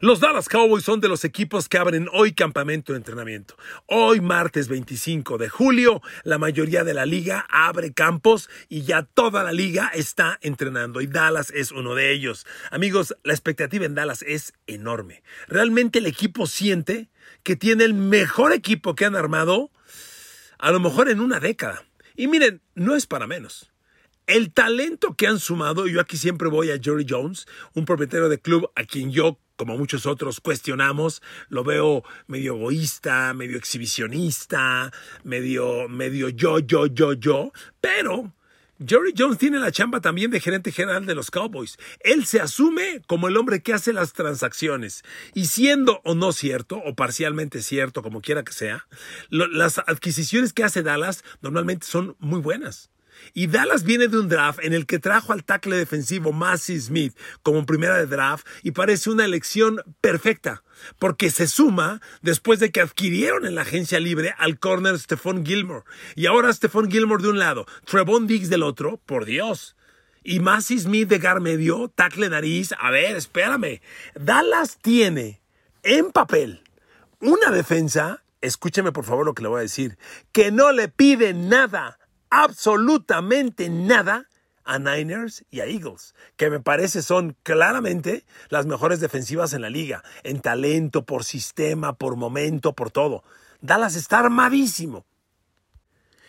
Los 0.00 0.20
Dallas 0.20 0.48
Cowboys 0.48 0.84
son 0.84 1.00
de 1.00 1.08
los 1.08 1.24
equipos 1.24 1.68
que 1.68 1.78
abren 1.78 2.08
hoy 2.12 2.32
campamento 2.32 2.92
de 2.92 2.98
entrenamiento. 2.98 3.56
Hoy, 3.86 4.20
martes 4.20 4.68
25 4.68 5.38
de 5.38 5.48
julio, 5.48 6.02
la 6.22 6.38
mayoría 6.38 6.84
de 6.84 6.94
la 6.94 7.06
liga 7.06 7.46
abre 7.50 7.92
campos 7.92 8.50
y 8.68 8.82
ya 8.82 9.02
toda 9.02 9.42
la 9.42 9.52
liga 9.52 9.90
está 9.94 10.38
entrenando 10.42 11.00
y 11.00 11.06
Dallas 11.06 11.50
es 11.50 11.72
uno 11.72 11.94
de 11.94 12.12
ellos. 12.12 12.46
Amigos, 12.70 13.16
la 13.24 13.32
expectativa 13.32 13.84
en 13.84 13.94
Dallas 13.94 14.22
es 14.22 14.52
enorme. 14.66 15.22
Realmente 15.48 15.98
el 15.98 16.06
equipo 16.06 16.46
siente 16.46 17.08
que 17.42 17.56
tiene 17.56 17.84
el 17.84 17.94
mejor 17.94 18.52
equipo 18.52 18.94
que 18.94 19.04
han 19.04 19.16
armado 19.16 19.70
a 20.58 20.70
lo 20.70 20.80
mejor 20.80 21.08
en 21.08 21.20
una 21.20 21.40
década. 21.40 21.84
Y 22.16 22.26
miren, 22.26 22.60
no 22.74 22.94
es 22.94 23.06
para 23.06 23.26
menos. 23.26 23.70
El 24.26 24.52
talento 24.52 25.14
que 25.16 25.26
han 25.26 25.40
sumado, 25.40 25.86
yo 25.86 26.00
aquí 26.00 26.16
siempre 26.16 26.48
voy 26.48 26.70
a 26.70 26.78
Jerry 26.80 27.06
Jones, 27.08 27.46
un 27.74 27.84
propietario 27.84 28.28
de 28.28 28.38
club 28.38 28.70
a 28.76 28.84
quien 28.84 29.10
yo 29.10 29.38
como 29.60 29.76
muchos 29.76 30.06
otros, 30.06 30.40
cuestionamos, 30.40 31.20
lo 31.50 31.64
veo 31.64 32.02
medio 32.26 32.54
egoísta, 32.54 33.34
medio 33.34 33.58
exhibicionista, 33.58 34.90
medio, 35.22 35.86
medio 35.86 36.30
yo, 36.30 36.60
yo, 36.60 36.86
yo, 36.86 37.12
yo, 37.12 37.52
pero 37.78 38.32
Jerry 38.84 39.12
Jones 39.16 39.36
tiene 39.36 39.58
la 39.58 39.72
chamba 39.72 40.00
también 40.00 40.30
de 40.30 40.40
gerente 40.40 40.72
general 40.72 41.04
de 41.04 41.14
los 41.14 41.30
Cowboys. 41.30 41.78
Él 42.00 42.24
se 42.24 42.40
asume 42.40 43.02
como 43.06 43.28
el 43.28 43.36
hombre 43.36 43.62
que 43.62 43.74
hace 43.74 43.92
las 43.92 44.14
transacciones. 44.14 45.02
Y 45.34 45.46
siendo 45.46 46.00
o 46.04 46.14
no 46.14 46.32
cierto, 46.32 46.78
o 46.78 46.94
parcialmente 46.94 47.60
cierto, 47.60 48.02
como 48.02 48.22
quiera 48.22 48.42
que 48.42 48.52
sea, 48.52 48.86
las 49.28 49.78
adquisiciones 49.78 50.54
que 50.54 50.64
hace 50.64 50.82
Dallas 50.82 51.24
normalmente 51.42 51.86
son 51.86 52.16
muy 52.20 52.40
buenas. 52.40 52.90
Y 53.34 53.46
Dallas 53.46 53.84
viene 53.84 54.08
de 54.08 54.18
un 54.18 54.28
draft 54.28 54.60
en 54.62 54.72
el 54.72 54.86
que 54.86 54.98
trajo 54.98 55.32
al 55.32 55.44
tackle 55.44 55.76
defensivo 55.76 56.32
Massey 56.32 56.78
Smith 56.80 57.16
como 57.42 57.66
primera 57.66 57.96
de 57.96 58.06
draft 58.06 58.46
y 58.62 58.72
parece 58.72 59.10
una 59.10 59.24
elección 59.24 59.82
perfecta, 60.00 60.62
porque 60.98 61.30
se 61.30 61.46
suma 61.46 62.00
después 62.22 62.60
de 62.60 62.70
que 62.70 62.80
adquirieron 62.80 63.46
en 63.46 63.54
la 63.54 63.62
agencia 63.62 64.00
libre 64.00 64.34
al 64.38 64.58
corner 64.58 64.98
Stephon 64.98 65.44
Gilmore. 65.44 65.84
Y 66.16 66.26
ahora 66.26 66.52
Stephon 66.52 66.90
Gilmore 66.90 67.22
de 67.22 67.30
un 67.30 67.38
lado, 67.38 67.66
Trevon 67.84 68.26
Diggs 68.26 68.50
del 68.50 68.62
otro, 68.62 69.00
por 69.06 69.24
Dios. 69.24 69.76
Y 70.22 70.40
Massey 70.40 70.78
Smith 70.78 71.08
de 71.08 71.18
gar 71.18 71.40
medio, 71.40 71.88
tackle 71.88 72.28
nariz. 72.28 72.74
A 72.78 72.90
ver, 72.90 73.16
espérame. 73.16 73.80
Dallas 74.14 74.78
tiene 74.82 75.40
en 75.82 76.12
papel 76.12 76.62
una 77.20 77.50
defensa, 77.50 78.22
escúcheme 78.40 78.92
por 78.92 79.04
favor 79.04 79.24
lo 79.24 79.34
que 79.34 79.42
le 79.42 79.48
voy 79.48 79.58
a 79.60 79.62
decir, 79.62 79.98
que 80.32 80.50
no 80.50 80.72
le 80.72 80.88
pide 80.88 81.34
nada 81.34 81.98
absolutamente 82.30 83.68
nada 83.68 84.26
a 84.64 84.78
Niners 84.78 85.44
y 85.50 85.60
a 85.60 85.66
Eagles, 85.66 86.14
que 86.36 86.48
me 86.50 86.60
parece 86.60 87.02
son 87.02 87.36
claramente 87.42 88.24
las 88.48 88.66
mejores 88.66 89.00
defensivas 89.00 89.52
en 89.52 89.62
la 89.62 89.70
liga, 89.70 90.04
en 90.22 90.40
talento, 90.40 91.04
por 91.04 91.24
sistema, 91.24 91.94
por 91.94 92.16
momento, 92.16 92.72
por 92.72 92.90
todo. 92.90 93.24
Dallas 93.60 93.96
está 93.96 94.20
armadísimo. 94.20 95.04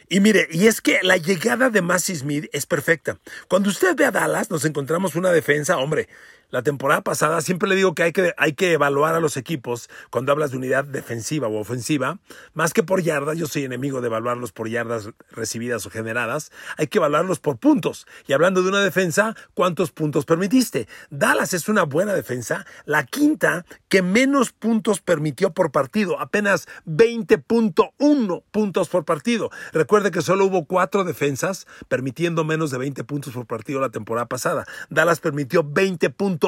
Y 0.09 0.19
mire, 0.19 0.47
y 0.51 0.67
es 0.67 0.81
que 0.81 0.99
la 1.03 1.15
llegada 1.15 1.69
de 1.69 1.81
Massey 1.81 2.15
Smith 2.15 2.49
es 2.51 2.65
perfecta. 2.65 3.17
Cuando 3.47 3.69
usted 3.69 3.95
ve 3.95 4.05
a 4.05 4.11
Dallas, 4.11 4.49
nos 4.49 4.65
encontramos 4.65 5.15
una 5.15 5.31
defensa, 5.31 5.77
hombre, 5.77 6.09
la 6.51 6.61
temporada 6.63 7.01
pasada, 7.01 7.39
siempre 7.41 7.67
le 7.69 7.75
digo 7.75 7.95
que 7.95 8.03
hay, 8.03 8.11
que 8.11 8.33
hay 8.37 8.53
que 8.53 8.73
evaluar 8.73 9.15
a 9.15 9.21
los 9.21 9.37
equipos 9.37 9.89
cuando 10.09 10.33
hablas 10.33 10.51
de 10.51 10.57
unidad 10.57 10.83
defensiva 10.83 11.47
o 11.47 11.57
ofensiva, 11.57 12.19
más 12.53 12.73
que 12.73 12.83
por 12.83 13.01
yardas, 13.01 13.37
yo 13.37 13.47
soy 13.47 13.63
enemigo 13.63 14.01
de 14.01 14.07
evaluarlos 14.07 14.51
por 14.51 14.67
yardas 14.67 15.09
recibidas 15.31 15.85
o 15.85 15.89
generadas, 15.89 16.51
hay 16.77 16.87
que 16.87 16.97
evaluarlos 16.97 17.39
por 17.39 17.57
puntos. 17.57 18.05
Y 18.27 18.33
hablando 18.33 18.61
de 18.61 18.69
una 18.69 18.81
defensa, 18.81 19.35
¿cuántos 19.53 19.91
puntos 19.91 20.25
permitiste? 20.25 20.87
Dallas 21.09 21.53
es 21.53 21.69
una 21.69 21.83
buena 21.83 22.13
defensa, 22.13 22.65
la 22.85 23.05
quinta 23.05 23.65
que 23.87 24.01
menos 24.01 24.51
puntos 24.51 24.99
permitió 24.99 25.53
por 25.53 25.71
partido, 25.71 26.19
apenas 26.19 26.67
20.1 26.85 28.43
puntos 28.51 28.89
por 28.89 29.05
partido. 29.05 29.51
Recuerde 29.71 30.11
que 30.11 30.21
solo 30.21 30.45
hubo 30.45 30.65
cuatro 30.65 31.05
defensas 31.05 31.65
permitiendo 31.87 32.43
menos 32.43 32.71
de 32.71 32.77
20 32.77 33.05
puntos 33.05 33.33
por 33.33 33.45
partido 33.45 33.79
la 33.79 33.89
temporada 33.89 34.27
pasada. 34.27 34.65
Dallas 34.89 35.21
permitió 35.21 35.63
20 35.63 36.09
puntos 36.09 36.40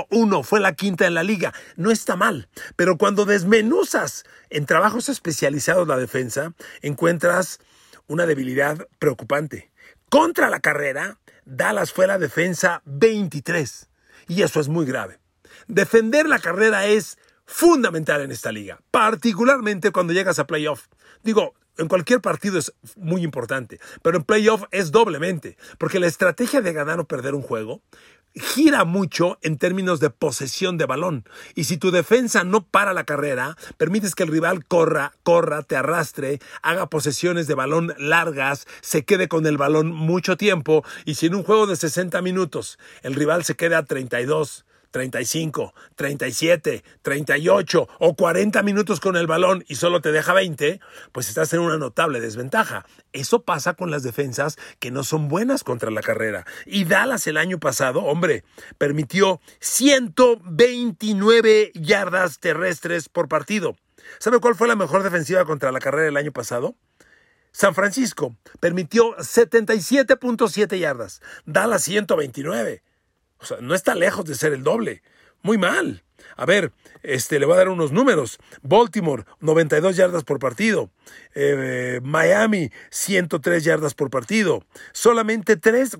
fue 0.43 0.59
la 0.59 0.73
quinta 0.73 1.05
en 1.05 1.13
la 1.13 1.23
liga. 1.23 1.53
No 1.75 1.91
está 1.91 2.15
mal, 2.15 2.47
pero 2.75 2.97
cuando 2.97 3.25
desmenuzas 3.25 4.23
en 4.50 4.65
trabajos 4.65 5.09
especializados 5.09 5.88
la 5.88 5.97
defensa, 5.97 6.53
encuentras 6.81 7.59
una 8.07 8.25
debilidad 8.25 8.88
preocupante. 9.00 9.71
Contra 10.09 10.50
la 10.50 10.59
carrera, 10.59 11.19
Dallas 11.45 11.91
fue 11.91 12.07
la 12.07 12.17
defensa 12.17 12.81
23 12.85 13.89
y 14.27 14.41
eso 14.41 14.59
es 14.59 14.67
muy 14.67 14.85
grave. 14.85 15.19
Defender 15.67 16.27
la 16.27 16.39
carrera 16.39 16.85
es 16.85 17.17
fundamental 17.45 18.21
en 18.21 18.31
esta 18.31 18.51
liga, 18.51 18.79
particularmente 18.91 19.91
cuando 19.91 20.13
llegas 20.13 20.39
a 20.39 20.47
playoff. 20.47 20.88
Digo, 21.23 21.53
en 21.77 21.88
cualquier 21.88 22.21
partido 22.21 22.59
es 22.59 22.73
muy 22.95 23.23
importante, 23.23 23.79
pero 24.01 24.17
en 24.17 24.23
playoff 24.23 24.63
es 24.71 24.91
doblemente, 24.91 25.57
porque 25.77 26.00
la 26.00 26.07
estrategia 26.07 26.62
de 26.62 26.73
ganar 26.73 27.00
o 27.00 27.07
perder 27.07 27.33
un 27.33 27.41
juego 27.41 27.81
gira 28.35 28.83
mucho 28.85 29.37
en 29.41 29.57
términos 29.57 29.99
de 29.99 30.09
posesión 30.09 30.77
de 30.77 30.85
balón. 30.85 31.25
Y 31.55 31.65
si 31.65 31.77
tu 31.77 31.91
defensa 31.91 32.43
no 32.43 32.65
para 32.65 32.93
la 32.93 33.03
carrera, 33.03 33.55
permites 33.77 34.15
que 34.15 34.23
el 34.23 34.29
rival 34.29 34.65
corra, 34.65 35.13
corra, 35.23 35.63
te 35.63 35.75
arrastre, 35.75 36.39
haga 36.61 36.89
posesiones 36.89 37.47
de 37.47 37.55
balón 37.55 37.93
largas, 37.97 38.67
se 38.81 39.05
quede 39.05 39.27
con 39.27 39.45
el 39.45 39.57
balón 39.57 39.91
mucho 39.91 40.37
tiempo, 40.37 40.83
y 41.05 41.15
si 41.15 41.27
en 41.27 41.35
un 41.35 41.43
juego 41.43 41.67
de 41.67 41.75
60 41.75 42.21
minutos 42.21 42.79
el 43.01 43.15
rival 43.15 43.43
se 43.43 43.55
queda 43.55 43.79
a 43.79 43.85
32, 43.85 44.65
35, 44.93 45.73
37, 45.95 46.83
38 47.01 47.88
o 48.00 48.15
40 48.15 48.62
minutos 48.62 49.00
con 49.00 49.17
el 49.17 49.25
balón 49.25 49.65
y 49.67 49.73
solo 49.75 50.01
te 50.01 50.12
deja 50.12 50.33
20, 50.33 50.79
pues 51.12 51.29
estás 51.29 51.51
en 51.53 51.62
una 51.62 51.77
notable 51.77 52.21
desventaja. 52.21 52.85
Eso 53.12 53.41
pasa 53.41 53.73
con 53.73 53.89
las 53.89 54.03
defensas 54.03 54.59
que 54.79 54.91
no 54.91 55.03
son 55.03 55.29
buenas 55.29 55.63
contra 55.63 55.89
la 55.89 56.01
carrera. 56.01 56.45
Y 56.67 56.85
Dallas 56.85 57.25
el 57.25 57.38
año 57.38 57.59
pasado, 57.59 58.03
hombre, 58.03 58.43
permitió 58.77 59.41
129 59.59 61.71
yardas 61.73 62.39
terrestres 62.39 63.09
por 63.09 63.27
partido. 63.27 63.75
¿Sabe 64.19 64.39
cuál 64.39 64.53
fue 64.53 64.67
la 64.67 64.75
mejor 64.75 65.01
defensiva 65.01 65.43
contra 65.45 65.71
la 65.71 65.79
carrera 65.79 66.09
el 66.09 66.17
año 66.17 66.31
pasado? 66.31 66.75
San 67.51 67.73
Francisco 67.73 68.35
permitió 68.59 69.17
77.7 69.17 70.77
yardas, 70.77 71.23
Dallas 71.45 71.81
129. 71.83 72.83
O 73.43 73.45
sea, 73.45 73.57
no 73.59 73.75
está 73.75 73.93
lejos 73.93 74.23
de 74.23 74.35
ser 74.35 74.53
el 74.53 74.63
doble. 74.63 75.03
Muy 75.41 75.57
mal. 75.57 76.05
A 76.35 76.45
ver, 76.45 76.71
este, 77.03 77.39
le 77.39 77.45
voy 77.45 77.55
a 77.55 77.57
dar 77.57 77.69
unos 77.69 77.91
números. 77.91 78.39
Baltimore, 78.61 79.25
92 79.41 79.95
yardas 79.95 80.23
por 80.23 80.39
partido. 80.39 80.89
Eh, 81.35 81.99
Miami, 82.03 82.71
103 82.91 83.63
yardas 83.63 83.93
por 83.93 84.09
partido. 84.09 84.63
Solamente 84.91 85.57
tres, 85.57 85.97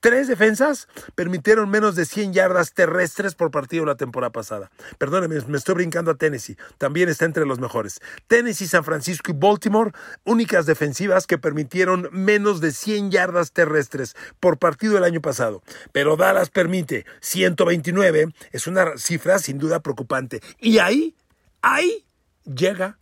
tres 0.00 0.28
defensas 0.28 0.88
permitieron 1.14 1.70
menos 1.70 1.94
de 1.96 2.04
100 2.04 2.32
yardas 2.32 2.72
terrestres 2.74 3.34
por 3.34 3.50
partido 3.50 3.84
la 3.84 3.96
temporada 3.96 4.30
pasada. 4.30 4.70
Perdóneme, 4.98 5.40
me 5.46 5.58
estoy 5.58 5.76
brincando 5.76 6.10
a 6.10 6.16
Tennessee. 6.16 6.56
También 6.78 7.08
está 7.08 7.24
entre 7.24 7.46
los 7.46 7.58
mejores. 7.58 8.00
Tennessee, 8.26 8.66
San 8.66 8.84
Francisco 8.84 9.30
y 9.30 9.34
Baltimore, 9.34 9.92
únicas 10.24 10.66
defensivas 10.66 11.26
que 11.26 11.38
permitieron 11.38 12.08
menos 12.12 12.60
de 12.60 12.72
100 12.72 13.10
yardas 13.10 13.52
terrestres 13.52 14.16
por 14.40 14.58
partido 14.58 14.98
el 14.98 15.04
año 15.04 15.20
pasado. 15.20 15.62
Pero 15.92 16.16
Dallas 16.16 16.50
permite 16.50 17.06
129. 17.20 18.28
Es 18.52 18.66
una 18.66 18.96
cifra 18.96 19.38
sin 19.38 19.55
duda 19.58 19.80
preocupante. 19.80 20.40
Y 20.60 20.78
ahí, 20.78 21.14
ahí 21.62 22.06
llega 22.44 22.98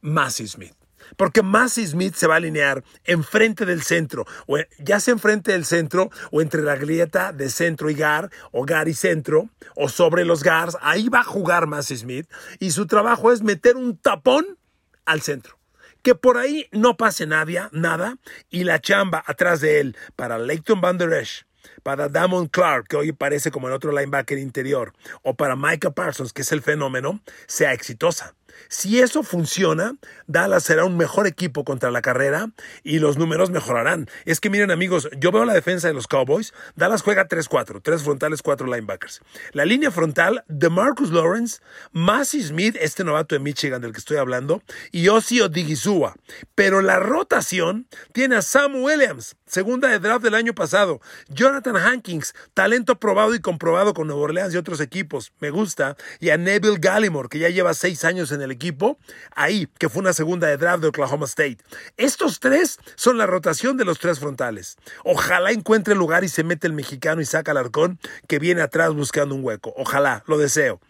Massey 0.00 0.46
Smith. 0.46 0.74
Porque 1.16 1.42
Massey 1.42 1.86
Smith 1.86 2.14
se 2.14 2.26
va 2.26 2.34
a 2.34 2.36
alinear 2.38 2.82
enfrente 3.04 3.66
del 3.66 3.82
centro, 3.82 4.26
o 4.46 4.56
ya 4.78 5.00
sea 5.00 5.12
enfrente 5.12 5.52
del 5.52 5.64
centro, 5.64 6.10
o 6.30 6.40
entre 6.40 6.62
la 6.62 6.76
grieta 6.76 7.32
de 7.32 7.50
centro 7.50 7.90
y 7.90 7.94
gar, 7.94 8.30
o 8.52 8.64
gar 8.64 8.88
y 8.88 8.94
centro, 8.94 9.50
o 9.76 9.88
sobre 9.88 10.24
los 10.24 10.42
gars. 10.42 10.76
Ahí 10.80 11.08
va 11.08 11.20
a 11.20 11.24
jugar 11.24 11.66
Massey 11.66 11.96
Smith. 11.98 12.28
Y 12.58 12.70
su 12.70 12.86
trabajo 12.86 13.32
es 13.32 13.42
meter 13.42 13.76
un 13.76 13.96
tapón 13.96 14.58
al 15.04 15.20
centro. 15.20 15.58
Que 16.02 16.14
por 16.14 16.36
ahí 16.36 16.68
no 16.70 16.96
pase 16.96 17.26
nadie, 17.26 17.62
nada, 17.72 18.18
y 18.50 18.64
la 18.64 18.80
chamba 18.80 19.22
atrás 19.26 19.60
de 19.60 19.80
él 19.80 19.96
para 20.16 20.38
Leighton 20.38 20.80
Van 20.80 20.98
Der 20.98 21.12
Esch 21.12 21.46
para 21.84 22.08
Damon 22.08 22.48
Clark, 22.48 22.88
que 22.88 22.96
hoy 22.96 23.12
parece 23.12 23.52
como 23.52 23.68
el 23.68 23.74
otro 23.74 23.92
linebacker 23.92 24.38
interior, 24.38 24.92
o 25.22 25.34
para 25.34 25.54
Micah 25.54 25.90
Parsons, 25.90 26.32
que 26.32 26.42
es 26.42 26.50
el 26.50 26.62
fenómeno, 26.62 27.20
sea 27.46 27.72
exitosa. 27.72 28.34
Si 28.68 29.00
eso 29.00 29.22
funciona, 29.22 29.96
Dallas 30.26 30.64
será 30.64 30.84
un 30.84 30.96
mejor 30.96 31.26
equipo 31.26 31.64
contra 31.64 31.90
la 31.90 32.02
carrera 32.02 32.50
y 32.82 32.98
los 32.98 33.18
números 33.18 33.50
mejorarán. 33.50 34.08
Es 34.24 34.40
que 34.40 34.50
miren 34.50 34.70
amigos, 34.70 35.08
yo 35.18 35.32
veo 35.32 35.44
la 35.44 35.54
defensa 35.54 35.88
de 35.88 35.94
los 35.94 36.06
Cowboys. 36.06 36.52
Dallas 36.76 37.02
juega 37.02 37.28
3-4, 37.28 37.80
tres 37.82 38.02
frontales, 38.02 38.42
cuatro 38.42 38.66
linebackers. 38.66 39.20
La 39.52 39.64
línea 39.64 39.90
frontal 39.90 40.44
de 40.48 40.68
Marcus 40.70 41.10
Lawrence, 41.10 41.60
Massey 41.92 42.42
Smith, 42.42 42.76
este 42.80 43.04
novato 43.04 43.34
de 43.34 43.38
Michigan 43.38 43.80
del 43.80 43.92
que 43.92 43.98
estoy 43.98 44.16
hablando, 44.16 44.62
y 44.92 45.08
Ossie 45.08 45.42
Odigizua. 45.42 46.16
Pero 46.54 46.80
la 46.82 46.98
rotación 46.98 47.86
tiene 48.12 48.36
a 48.36 48.42
Sam 48.42 48.82
Williams, 48.82 49.36
segunda 49.46 49.88
de 49.88 49.98
draft 49.98 50.24
del 50.24 50.34
año 50.34 50.54
pasado, 50.54 51.00
Jonathan 51.28 51.76
Hankins, 51.76 52.34
talento 52.54 52.98
probado 52.98 53.34
y 53.34 53.40
comprobado 53.40 53.94
con 53.94 54.06
Nueva 54.06 54.22
Orleans 54.22 54.54
y 54.54 54.56
otros 54.56 54.80
equipos, 54.80 55.32
me 55.40 55.50
gusta, 55.50 55.96
y 56.20 56.30
a 56.30 56.36
Neville 56.36 56.78
Gallimore, 56.78 57.28
que 57.28 57.38
ya 57.38 57.48
lleva 57.48 57.74
seis 57.74 58.04
años 58.04 58.32
en 58.32 58.42
el 58.42 58.43
equipo, 58.50 58.98
ahí, 59.34 59.68
que 59.78 59.88
fue 59.88 60.00
una 60.00 60.12
segunda 60.12 60.48
de 60.48 60.56
draft 60.56 60.82
de 60.82 60.88
Oklahoma 60.88 61.26
State. 61.26 61.58
Estos 61.96 62.40
tres 62.40 62.78
son 62.96 63.18
la 63.18 63.26
rotación 63.26 63.76
de 63.76 63.84
los 63.84 63.98
tres 63.98 64.18
frontales. 64.18 64.76
Ojalá 65.04 65.50
encuentre 65.50 65.94
lugar 65.94 66.24
y 66.24 66.28
se 66.28 66.44
mete 66.44 66.66
el 66.66 66.72
mexicano 66.72 67.20
y 67.20 67.24
saca 67.24 67.52
al 67.52 67.58
arcón 67.58 67.98
que 68.28 68.38
viene 68.38 68.62
atrás 68.62 68.92
buscando 68.94 69.34
un 69.34 69.44
hueco. 69.44 69.72
Ojalá, 69.76 70.22
lo 70.26 70.38
deseo. 70.38 70.80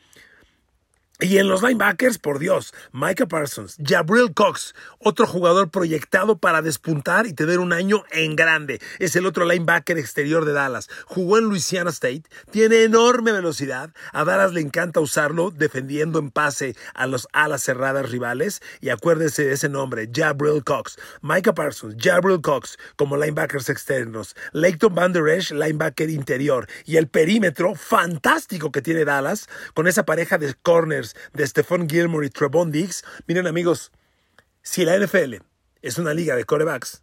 Y 1.20 1.38
en 1.38 1.46
los 1.46 1.62
linebackers, 1.62 2.18
por 2.18 2.40
Dios, 2.40 2.74
Micah 2.90 3.26
Parsons, 3.26 3.76
Jabril 3.80 4.34
Cox, 4.34 4.74
otro 4.98 5.28
jugador 5.28 5.70
proyectado 5.70 6.38
para 6.38 6.60
despuntar 6.60 7.28
y 7.28 7.32
tener 7.32 7.60
un 7.60 7.72
año 7.72 8.02
en 8.10 8.34
grande. 8.34 8.80
Es 8.98 9.14
el 9.14 9.24
otro 9.24 9.44
linebacker 9.44 9.96
exterior 9.96 10.44
de 10.44 10.52
Dallas. 10.52 10.90
Jugó 11.06 11.38
en 11.38 11.44
Louisiana 11.44 11.90
State, 11.90 12.24
tiene 12.50 12.82
enorme 12.82 13.30
velocidad. 13.30 13.90
A 14.12 14.24
Dallas 14.24 14.52
le 14.54 14.60
encanta 14.60 14.98
usarlo 14.98 15.52
defendiendo 15.52 16.18
en 16.18 16.32
pase 16.32 16.74
a 16.94 17.06
los 17.06 17.28
alas 17.32 17.62
cerradas 17.62 18.10
rivales. 18.10 18.60
Y 18.80 18.88
acuérdese 18.88 19.44
de 19.44 19.52
ese 19.52 19.68
nombre, 19.68 20.10
Jabril 20.12 20.64
Cox. 20.64 20.98
Micah 21.22 21.54
Parsons, 21.54 21.94
Jabril 21.96 22.40
Cox 22.40 22.76
como 22.96 23.16
linebackers 23.16 23.68
externos. 23.68 24.34
Leighton 24.50 24.92
Van 24.92 25.12
Der 25.12 25.28
Esch, 25.28 25.52
linebacker 25.52 26.10
interior. 26.10 26.66
Y 26.86 26.96
el 26.96 27.06
perímetro 27.06 27.76
fantástico 27.76 28.72
que 28.72 28.82
tiene 28.82 29.04
Dallas 29.04 29.48
con 29.74 29.86
esa 29.86 30.04
pareja 30.04 30.38
de 30.38 30.52
corners 30.54 31.03
de 31.32 31.46
Stephon 31.46 31.88
Gilmore 31.88 32.26
y 32.26 32.30
Trevon 32.30 32.70
Diggs. 32.70 33.04
Miren 33.26 33.46
amigos, 33.46 33.92
si 34.62 34.84
la 34.84 34.98
NFL 34.98 35.36
es 35.82 35.98
una 35.98 36.14
liga 36.14 36.36
de 36.36 36.44
corebacks, 36.44 37.02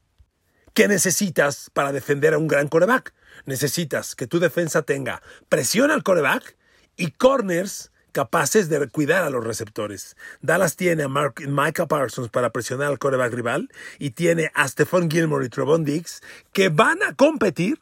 ¿qué 0.74 0.88
necesitas 0.88 1.70
para 1.74 1.92
defender 1.92 2.34
a 2.34 2.38
un 2.38 2.48
gran 2.48 2.68
coreback? 2.68 3.14
Necesitas 3.46 4.16
que 4.16 4.28
tu 4.28 4.40
defensa 4.40 4.82
tenga 4.82 5.22
presión 5.50 5.92
al 5.92 6.04
coreback 6.04 6.58
y 6.98 7.12
corners 7.12 7.92
capaces 8.12 8.70
de 8.70 8.88
cuidar 8.90 9.24
a 9.24 9.30
los 9.30 9.44
receptores. 9.44 10.16
Dallas 10.42 10.76
tiene 10.76 11.04
a 11.04 11.08
Micah 11.08 11.88
Parsons 11.88 12.30
para 12.30 12.52
presionar 12.52 12.88
al 12.88 13.00
coreback 13.00 13.34
rival 13.34 13.70
y 14.00 14.12
tiene 14.12 14.52
a 14.54 14.68
Stephon 14.68 15.10
Gilmore 15.10 15.46
y 15.46 15.50
Trevon 15.50 15.86
Diggs 15.86 16.22
que 16.54 16.70
van 16.70 17.02
a 17.04 17.14
competir 17.16 17.80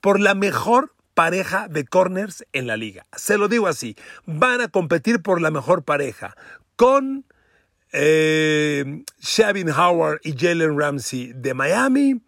por 0.00 0.20
la 0.20 0.34
mejor 0.34 0.94
pareja 1.16 1.66
de 1.68 1.86
corners 1.86 2.44
en 2.52 2.66
la 2.66 2.76
liga. 2.76 3.06
Se 3.16 3.38
lo 3.38 3.48
digo 3.48 3.68
así, 3.68 3.96
van 4.26 4.60
a 4.60 4.68
competir 4.68 5.22
por 5.22 5.40
la 5.40 5.50
mejor 5.50 5.82
pareja 5.82 6.36
con 6.76 7.24
eh, 7.92 9.02
Shavin 9.18 9.70
Howard 9.70 10.20
y 10.24 10.36
Jalen 10.36 10.78
Ramsey 10.78 11.32
de 11.32 11.54
Miami, 11.54 12.20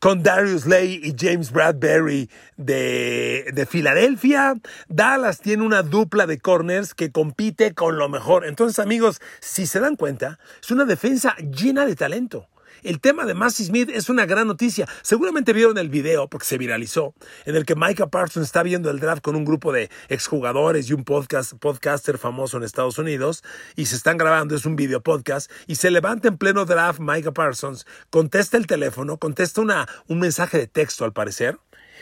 con 0.00 0.22
Darius 0.22 0.64
Lay 0.64 0.98
y 1.04 1.14
James 1.14 1.52
Bradbury 1.52 2.30
de, 2.56 3.50
de, 3.52 3.66
Filadelfia. 3.66 4.54
Dallas 4.88 5.40
tiene 5.40 5.62
una 5.62 5.82
dupla 5.82 6.26
de 6.26 6.38
corners 6.38 6.94
que 6.94 7.12
compite 7.12 7.74
con 7.74 7.98
lo 7.98 8.08
mejor. 8.08 8.46
Entonces, 8.46 8.78
amigos, 8.78 9.20
si 9.40 9.66
se 9.66 9.80
dan 9.80 9.96
cuenta, 9.96 10.38
es 10.62 10.70
una 10.70 10.86
defensa 10.86 11.36
llena 11.36 11.84
de 11.84 11.96
talento. 11.96 12.48
El 12.84 13.00
tema 13.00 13.24
de 13.24 13.32
Massey 13.32 13.64
Smith 13.64 13.88
es 13.90 14.10
una 14.10 14.26
gran 14.26 14.46
noticia. 14.46 14.86
Seguramente 15.00 15.54
vieron 15.54 15.78
el 15.78 15.88
video, 15.88 16.28
porque 16.28 16.44
se 16.44 16.58
viralizó, 16.58 17.14
en 17.46 17.56
el 17.56 17.64
que 17.64 17.74
Micah 17.74 18.08
Parsons 18.08 18.44
está 18.44 18.62
viendo 18.62 18.90
el 18.90 19.00
draft 19.00 19.22
con 19.22 19.36
un 19.36 19.46
grupo 19.46 19.72
de 19.72 19.88
exjugadores 20.10 20.90
y 20.90 20.92
un 20.92 21.02
podcast, 21.02 21.54
podcaster 21.54 22.18
famoso 22.18 22.58
en 22.58 22.62
Estados 22.62 22.98
Unidos, 22.98 23.42
y 23.74 23.86
se 23.86 23.96
están 23.96 24.18
grabando, 24.18 24.54
es 24.54 24.66
un 24.66 24.76
video 24.76 25.02
podcast, 25.02 25.50
y 25.66 25.76
se 25.76 25.90
levanta 25.90 26.28
en 26.28 26.36
pleno 26.36 26.66
draft 26.66 27.00
Micah 27.00 27.32
Parsons, 27.32 27.86
contesta 28.10 28.58
el 28.58 28.66
teléfono, 28.66 29.16
contesta 29.16 29.62
una, 29.62 29.88
un 30.06 30.20
mensaje 30.20 30.58
de 30.58 30.66
texto 30.66 31.06
al 31.06 31.14
parecer, 31.14 31.58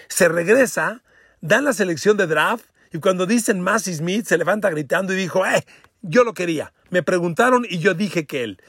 se 0.08 0.26
regresa, 0.26 1.04
dan 1.40 1.62
la 1.62 1.74
selección 1.74 2.16
de 2.16 2.26
draft, 2.26 2.64
y 2.92 2.98
cuando 2.98 3.26
dicen 3.26 3.60
Massey 3.60 3.94
Smith, 3.94 4.26
se 4.26 4.36
levanta 4.36 4.68
gritando 4.68 5.12
y 5.12 5.16
dijo, 5.16 5.46
¡eh! 5.46 5.64
Yo 6.04 6.24
lo 6.24 6.34
quería. 6.34 6.72
Me 6.90 7.04
preguntaron 7.04 7.64
y 7.68 7.78
yo 7.78 7.94
dije 7.94 8.26
que 8.26 8.42
él. 8.42 8.60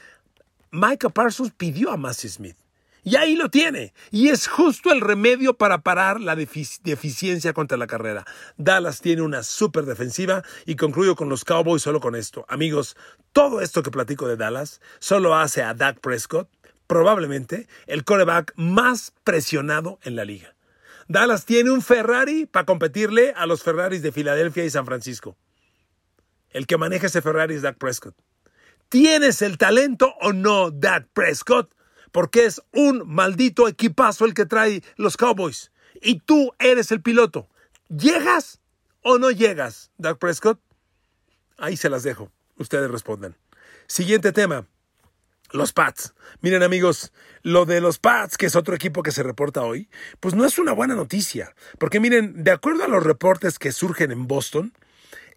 Micah 0.74 1.08
Parsons 1.08 1.52
pidió 1.56 1.92
a 1.92 1.96
Massey 1.96 2.28
Smith. 2.28 2.56
Y 3.04 3.14
ahí 3.14 3.36
lo 3.36 3.48
tiene. 3.48 3.94
Y 4.10 4.30
es 4.30 4.48
justo 4.48 4.90
el 4.90 5.00
remedio 5.00 5.54
para 5.54 5.82
parar 5.82 6.20
la 6.20 6.34
deficiencia 6.34 7.52
contra 7.52 7.76
la 7.76 7.86
carrera. 7.86 8.24
Dallas 8.56 9.00
tiene 9.00 9.22
una 9.22 9.44
súper 9.44 9.84
defensiva 9.84 10.42
y 10.66 10.74
concluyo 10.74 11.14
con 11.14 11.28
los 11.28 11.44
Cowboys 11.44 11.82
solo 11.82 12.00
con 12.00 12.16
esto. 12.16 12.44
Amigos, 12.48 12.96
todo 13.32 13.60
esto 13.60 13.84
que 13.84 13.92
platico 13.92 14.26
de 14.26 14.36
Dallas 14.36 14.80
solo 14.98 15.36
hace 15.36 15.62
a 15.62 15.74
Dak 15.74 16.00
Prescott 16.00 16.48
probablemente 16.88 17.68
el 17.86 18.04
coreback 18.04 18.52
más 18.56 19.12
presionado 19.22 20.00
en 20.02 20.16
la 20.16 20.24
liga. 20.24 20.56
Dallas 21.06 21.44
tiene 21.44 21.70
un 21.70 21.82
Ferrari 21.82 22.46
para 22.46 22.66
competirle 22.66 23.32
a 23.36 23.46
los 23.46 23.62
Ferraris 23.62 24.02
de 24.02 24.10
Filadelfia 24.10 24.64
y 24.64 24.70
San 24.70 24.86
Francisco. 24.86 25.36
El 26.50 26.66
que 26.66 26.78
maneja 26.78 27.06
ese 27.06 27.22
Ferrari 27.22 27.54
es 27.54 27.62
Dak 27.62 27.78
Prescott. 27.78 28.16
¿Tienes 28.94 29.42
el 29.42 29.58
talento 29.58 30.14
o 30.20 30.32
no, 30.32 30.70
Dak 30.70 31.08
Prescott? 31.12 31.74
Porque 32.12 32.44
es 32.44 32.62
un 32.70 33.02
maldito 33.12 33.66
equipazo 33.66 34.24
el 34.24 34.34
que 34.34 34.46
trae 34.46 34.84
los 34.94 35.16
Cowboys. 35.16 35.72
Y 36.00 36.20
tú 36.20 36.52
eres 36.60 36.92
el 36.92 37.02
piloto. 37.02 37.48
¿Llegas 37.88 38.60
o 39.02 39.18
no 39.18 39.32
llegas, 39.32 39.90
Dak 39.98 40.18
Prescott? 40.18 40.60
Ahí 41.58 41.76
se 41.76 41.90
las 41.90 42.04
dejo. 42.04 42.30
Ustedes 42.56 42.88
respondan. 42.88 43.36
Siguiente 43.88 44.30
tema. 44.30 44.64
Los 45.50 45.72
Pats. 45.72 46.14
Miren 46.40 46.62
amigos, 46.62 47.12
lo 47.42 47.64
de 47.64 47.80
los 47.80 47.98
Pats, 47.98 48.36
que 48.36 48.46
es 48.46 48.54
otro 48.54 48.76
equipo 48.76 49.02
que 49.02 49.10
se 49.10 49.24
reporta 49.24 49.62
hoy, 49.62 49.88
pues 50.20 50.36
no 50.36 50.44
es 50.44 50.56
una 50.56 50.70
buena 50.70 50.94
noticia. 50.94 51.52
Porque 51.80 51.98
miren, 51.98 52.44
de 52.44 52.52
acuerdo 52.52 52.84
a 52.84 52.88
los 52.88 53.02
reportes 53.02 53.58
que 53.58 53.72
surgen 53.72 54.12
en 54.12 54.28
Boston, 54.28 54.72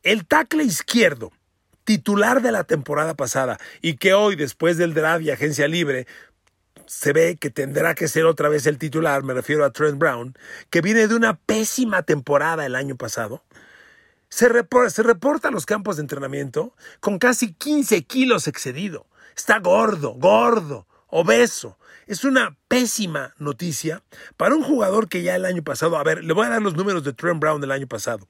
el 0.04 0.28
tackle 0.28 0.64
izquierdo 0.64 1.32
titular 1.88 2.42
de 2.42 2.52
la 2.52 2.66
temporada 2.66 3.14
pasada 3.14 3.58
y 3.82 3.96
que 3.96 4.14
hoy, 4.14 4.36
después 4.36 4.76
del 4.76 4.94
draft 4.94 5.24
y 5.24 5.32
agencia 5.32 5.70
libre, 5.70 6.06
se 6.86 7.14
ve 7.14 7.38
que 7.38 7.50
tendrá 7.50 7.96
que 7.96 8.10
ser 8.10 8.26
otra 8.26 8.50
vez 8.50 8.68
el 8.68 8.78
titular, 8.78 9.24
me 9.24 9.34
refiero 9.34 9.64
a 9.64 9.72
Trent 9.72 9.98
Brown, 9.98 10.38
que 10.70 10.82
viene 10.82 11.08
de 11.08 11.16
una 11.16 11.38
pésima 11.38 12.04
temporada 12.04 12.66
el 12.66 12.76
año 12.76 12.98
pasado. 12.98 13.42
Se 14.28 14.50
reporta, 14.50 14.90
se 14.90 15.48
a 15.48 15.52
los 15.52 15.66
campos 15.66 15.96
de 15.96 16.02
entrenamiento 16.02 16.76
con 17.00 17.20
casi 17.20 17.54
15 17.54 18.04
kilos 18.04 18.50
excedido. 18.50 19.06
Está 19.34 19.60
gordo, 19.60 20.14
gordo, 20.16 20.88
obeso. 21.08 21.78
Es 22.06 22.24
una 22.24 22.56
pésima 22.68 23.34
noticia 23.38 24.02
para 24.38 24.56
un 24.56 24.64
jugador 24.64 25.10
que 25.10 25.24
ya 25.24 25.36
el 25.36 25.46
año 25.46 25.64
pasado, 25.64 25.98
a 25.98 26.04
ver, 26.04 26.24
le 26.24 26.34
voy 26.34 26.46
a 26.46 26.50
dar 26.50 26.62
los 26.62 26.76
números 26.76 27.04
de 27.04 27.14
Trent 27.14 27.40
Brown 27.40 27.60
del 27.60 27.72
año 27.72 27.88
pasado. 27.88 28.28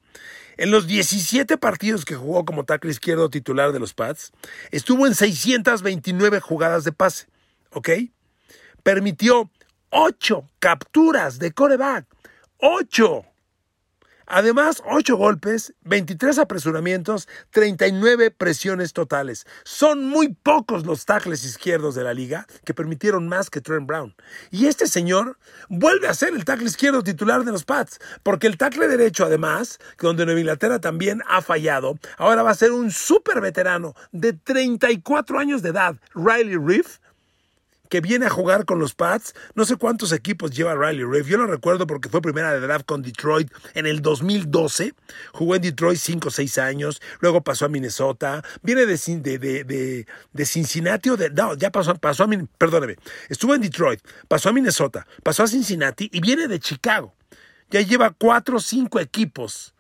En 0.57 0.71
los 0.71 0.87
17 0.87 1.57
partidos 1.57 2.03
que 2.03 2.15
jugó 2.15 2.43
como 2.43 2.65
tackle 2.65 2.89
izquierdo 2.89 3.29
titular 3.29 3.71
de 3.71 3.79
los 3.79 3.93
Pats, 3.93 4.31
estuvo 4.71 5.05
en 5.05 5.13
629 5.13 6.39
jugadas 6.39 6.83
de 6.83 6.91
pase, 6.91 7.27
¿ok? 7.71 7.89
Permitió 8.81 9.51
8 9.91 10.49
capturas 10.57 11.37
de 11.37 11.51
coreback, 11.51 12.07
8. 12.57 13.23
Además, 14.27 14.83
8 14.85 15.15
golpes, 15.15 15.73
23 15.85 16.37
apresuramientos, 16.39 17.29
39 17.51 18.31
presiones 18.31 18.91
totales. 18.91 19.47
Son 19.63 20.03
muy 20.03 20.33
pocos 20.33 20.85
los 20.85 21.05
tackles 21.05 21.45
izquierdos 21.45 21.95
de 21.95 22.03
la 22.03 22.13
liga 22.13 22.45
que 22.65 22.73
permitieron 22.73 23.29
más 23.29 23.49
que 23.49 23.61
Trent 23.61 23.87
Brown. 23.87 24.13
Y 24.51 24.67
este 24.67 24.87
señor 24.87 25.37
vuelve 25.69 26.09
a 26.09 26.13
ser 26.13 26.33
el 26.33 26.43
tackle 26.43 26.67
izquierdo 26.67 27.03
titular 27.03 27.45
de 27.45 27.53
los 27.53 27.63
Pats, 27.63 27.99
porque 28.21 28.47
el 28.47 28.57
tackle 28.57 28.89
derecho, 28.89 29.25
además, 29.25 29.79
donde 29.97 30.25
Nueva 30.25 30.41
Inglaterra 30.41 30.79
también 30.79 31.21
ha 31.27 31.41
fallado, 31.41 31.97
ahora 32.17 32.43
va 32.43 32.51
a 32.51 32.55
ser 32.55 32.73
un 32.73 32.91
súper 32.91 33.39
veterano 33.39 33.95
de 34.11 34.33
34 34.33 35.39
años 35.39 35.61
de 35.61 35.69
edad, 35.69 35.95
Riley 36.13 36.57
Reef, 36.57 36.97
que 37.89 38.01
viene 38.01 38.25
a 38.25 38.29
jugar 38.29 38.65
con 38.65 38.79
los 38.79 38.93
Pats. 38.93 39.33
No 39.55 39.65
sé 39.65 39.75
cuántos 39.75 40.11
equipos 40.11 40.51
lleva 40.51 40.75
Riley 40.75 41.03
Reef. 41.03 41.27
Yo 41.27 41.37
lo 41.37 41.47
recuerdo 41.47 41.87
porque 41.87 42.09
fue 42.09 42.21
primera 42.21 42.53
de 42.53 42.59
draft 42.59 42.85
con 42.85 43.01
Detroit 43.01 43.51
en 43.73 43.85
el 43.85 44.01
2012. 44.01 44.93
Jugó 45.33 45.55
en 45.55 45.61
Detroit 45.61 45.99
5 45.99 46.27
o 46.27 46.31
6 46.31 46.57
años. 46.57 47.01
Luego 47.19 47.41
pasó 47.41 47.65
a 47.65 47.69
Minnesota. 47.69 48.43
Viene 48.61 48.85
de, 48.85 48.97
de, 49.37 50.05
de, 50.33 50.45
Cincinnati 50.45 51.09
o 51.09 51.17
de. 51.17 51.29
No, 51.29 51.55
ya 51.55 51.71
pasó, 51.71 51.95
pasó 51.95 52.23
a. 52.23 52.29
Perdóneme. 52.57 52.95
Estuvo 53.29 53.55
en 53.55 53.61
Detroit. 53.61 54.01
Pasó 54.27 54.49
a 54.49 54.53
Minnesota. 54.53 55.05
Pasó 55.23 55.43
a 55.43 55.47
Cincinnati 55.47 56.09
y 56.11 56.19
viene 56.19 56.47
de 56.47 56.59
Chicago. 56.59 57.13
Ya 57.69 57.81
lleva 57.81 58.15
4 58.17 58.57
o 58.57 58.59
5 58.59 58.99
equipos 58.99 59.73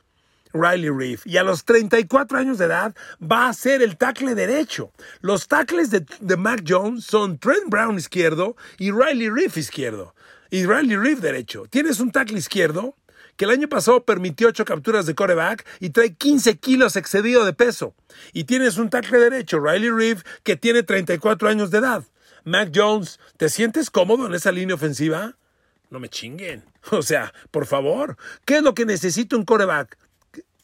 Riley 0.61 0.89
Reef 0.89 1.25
y 1.25 1.37
a 1.37 1.43
los 1.43 1.65
34 1.65 2.37
años 2.37 2.57
de 2.57 2.65
edad 2.65 2.95
va 3.21 3.47
a 3.47 3.53
ser 3.53 3.81
el 3.81 3.97
tackle 3.97 4.35
derecho. 4.35 4.91
Los 5.21 5.47
tackles 5.47 5.89
de, 5.91 6.37
Mac 6.37 6.63
Jones 6.67 7.05
son 7.05 7.37
Trent 7.37 7.67
Brown 7.67 7.97
izquierdo 7.97 8.55
y 8.77 8.91
Riley 8.91 9.29
Reef 9.29 9.57
izquierdo. 9.57 10.13
Y 10.49 10.65
Riley 10.65 10.95
Reef 10.95 11.19
derecho. 11.19 11.65
Tienes 11.69 11.99
un 11.99 12.11
tackle 12.11 12.37
izquierdo 12.37 12.95
que 13.35 13.45
el 13.45 13.51
año 13.51 13.69
pasado 13.69 14.03
permitió 14.03 14.47
8 14.47 14.65
capturas 14.65 15.05
de 15.05 15.15
coreback 15.15 15.65
y 15.79 15.91
trae 15.91 16.15
15 16.15 16.57
kilos 16.57 16.95
excedido 16.95 17.45
de 17.45 17.53
peso. 17.53 17.93
Y 18.33 18.45
tienes 18.45 18.77
un 18.77 18.89
tackle 18.89 19.19
derecho, 19.19 19.59
Riley 19.59 19.91
Reef, 19.91 20.23
que 20.43 20.55
tiene 20.55 20.83
34 20.83 21.49
años 21.49 21.69
de 21.69 21.77
edad. 21.77 22.03
Mac 22.43 22.71
Jones, 22.73 23.19
¿te 23.37 23.49
sientes 23.49 23.89
cómodo 23.89 24.25
en 24.25 24.33
esa 24.33 24.51
línea 24.51 24.75
ofensiva? 24.75 25.35
No 25.89 25.99
me 25.99 26.09
chinguen. 26.09 26.63
O 26.91 27.01
sea, 27.01 27.33
por 27.51 27.65
favor, 27.65 28.15
¿qué 28.45 28.57
es 28.57 28.63
lo 28.63 28.73
que 28.73 28.85
necesita 28.85 29.35
un 29.35 29.43
coreback? 29.43 29.97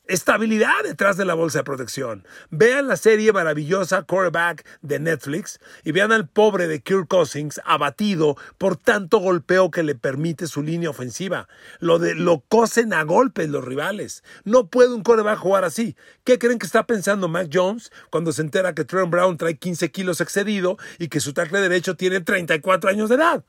Estabilidad 0.07 0.83
detrás 0.83 1.17
de 1.17 1.25
la 1.25 1.33
bolsa 1.33 1.59
de 1.59 1.63
protección. 1.63 2.27
Vean 2.49 2.87
la 2.87 2.97
serie 2.97 3.31
maravillosa 3.31 4.03
Quarterback 4.03 4.65
de 4.81 4.99
Netflix 4.99 5.59
y 5.83 5.91
vean 5.91 6.11
al 6.11 6.27
pobre 6.27 6.67
de 6.67 6.81
Kirk 6.81 7.07
Cousins 7.07 7.61
abatido 7.65 8.35
por 8.57 8.75
tanto 8.75 9.19
golpeo 9.19 9.71
que 9.71 9.83
le 9.83 9.95
permite 9.95 10.47
su 10.47 10.61
línea 10.61 10.89
ofensiva. 10.89 11.47
Lo, 11.79 11.99
de, 11.99 12.15
lo 12.15 12.43
cosen 12.47 12.93
a 12.93 13.03
golpes 13.03 13.49
los 13.49 13.63
rivales. 13.63 14.23
No 14.43 14.67
puede 14.67 14.93
un 14.93 15.03
quarterback 15.03 15.39
jugar 15.39 15.63
así. 15.63 15.95
¿Qué 16.23 16.37
creen 16.37 16.59
que 16.59 16.65
está 16.65 16.85
pensando 16.85 17.27
Mac 17.27 17.49
Jones 17.51 17.91
cuando 18.09 18.31
se 18.31 18.41
entera 18.41 18.73
que 18.73 18.85
Trent 18.85 19.09
Brown 19.09 19.37
trae 19.37 19.57
15 19.57 19.91
kilos 19.91 20.21
excedido 20.21 20.77
y 20.99 21.07
que 21.07 21.19
su 21.19 21.33
tackle 21.33 21.61
derecho 21.61 21.95
tiene 21.95 22.19
34 22.19 22.89
años 22.89 23.09
de 23.09 23.15
edad? 23.15 23.43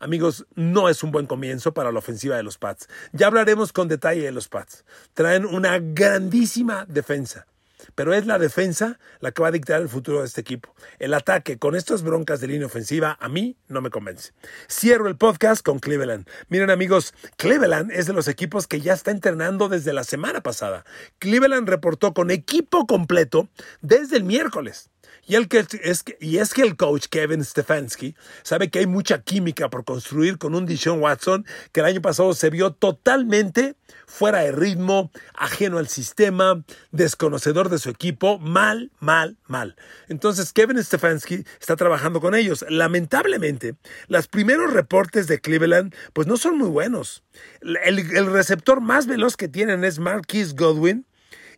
Amigos, 0.00 0.46
no 0.54 0.88
es 0.88 1.02
un 1.02 1.10
buen 1.10 1.26
comienzo 1.26 1.74
para 1.74 1.90
la 1.90 1.98
ofensiva 1.98 2.36
de 2.36 2.44
los 2.44 2.56
Pats. 2.56 2.88
Ya 3.12 3.26
hablaremos 3.26 3.72
con 3.72 3.88
detalle 3.88 4.22
de 4.22 4.32
los 4.32 4.48
Pats. 4.48 4.84
Traen 5.12 5.44
una 5.44 5.80
grandísima 5.80 6.84
defensa. 6.86 7.46
Pero 7.94 8.14
es 8.14 8.26
la 8.26 8.38
defensa 8.38 8.98
la 9.20 9.32
que 9.32 9.42
va 9.42 9.48
a 9.48 9.52
dictar 9.52 9.80
el 9.80 9.88
futuro 9.88 10.20
de 10.20 10.26
este 10.26 10.40
equipo. 10.40 10.74
El 10.98 11.14
ataque 11.14 11.58
con 11.58 11.74
estas 11.74 12.02
broncas 12.02 12.40
de 12.40 12.46
línea 12.46 12.66
ofensiva 12.66 13.16
a 13.20 13.28
mí 13.28 13.56
no 13.66 13.80
me 13.80 13.90
convence. 13.90 14.32
Cierro 14.68 15.08
el 15.08 15.16
podcast 15.16 15.64
con 15.64 15.78
Cleveland. 15.80 16.28
Miren 16.48 16.70
amigos, 16.70 17.14
Cleveland 17.36 17.90
es 17.90 18.06
de 18.06 18.12
los 18.12 18.28
equipos 18.28 18.66
que 18.66 18.80
ya 18.80 18.94
está 18.94 19.10
entrenando 19.10 19.68
desde 19.68 19.92
la 19.92 20.04
semana 20.04 20.42
pasada. 20.42 20.84
Cleveland 21.18 21.68
reportó 21.68 22.14
con 22.14 22.30
equipo 22.30 22.86
completo 22.86 23.48
desde 23.80 24.16
el 24.16 24.24
miércoles. 24.24 24.90
Y, 25.26 25.34
el 25.34 25.48
que 25.48 25.66
es, 25.82 26.04
y 26.20 26.38
es 26.38 26.54
que 26.54 26.62
el 26.62 26.76
coach 26.76 27.06
Kevin 27.08 27.44
Stefanski 27.44 28.14
sabe 28.42 28.70
que 28.70 28.80
hay 28.80 28.86
mucha 28.86 29.22
química 29.22 29.68
por 29.68 29.84
construir 29.84 30.38
con 30.38 30.54
un 30.54 30.66
Dishon 30.66 31.00
Watson 31.00 31.44
que 31.72 31.80
el 31.80 31.86
año 31.86 32.00
pasado 32.00 32.32
se 32.34 32.50
vio 32.50 32.72
totalmente 32.72 33.76
fuera 34.06 34.40
de 34.40 34.52
ritmo, 34.52 35.10
ajeno 35.34 35.78
al 35.78 35.88
sistema, 35.88 36.64
desconocedor 36.92 37.68
de 37.68 37.78
su 37.78 37.90
equipo, 37.90 38.38
mal, 38.38 38.90
mal, 39.00 39.36
mal. 39.46 39.76
Entonces 40.08 40.52
Kevin 40.52 40.82
Stefanski 40.82 41.44
está 41.60 41.76
trabajando 41.76 42.20
con 42.20 42.34
ellos. 42.34 42.64
Lamentablemente, 42.68 43.76
los 44.08 44.28
primeros 44.28 44.72
reportes 44.72 45.26
de 45.26 45.40
Cleveland 45.40 45.94
pues 46.12 46.26
no 46.26 46.36
son 46.36 46.58
muy 46.58 46.68
buenos. 46.68 47.22
El, 47.60 47.98
el 47.98 48.26
receptor 48.32 48.80
más 48.80 49.06
veloz 49.06 49.36
que 49.36 49.48
tienen 49.48 49.84
es 49.84 49.98
Marquis 49.98 50.54
Godwin, 50.54 51.06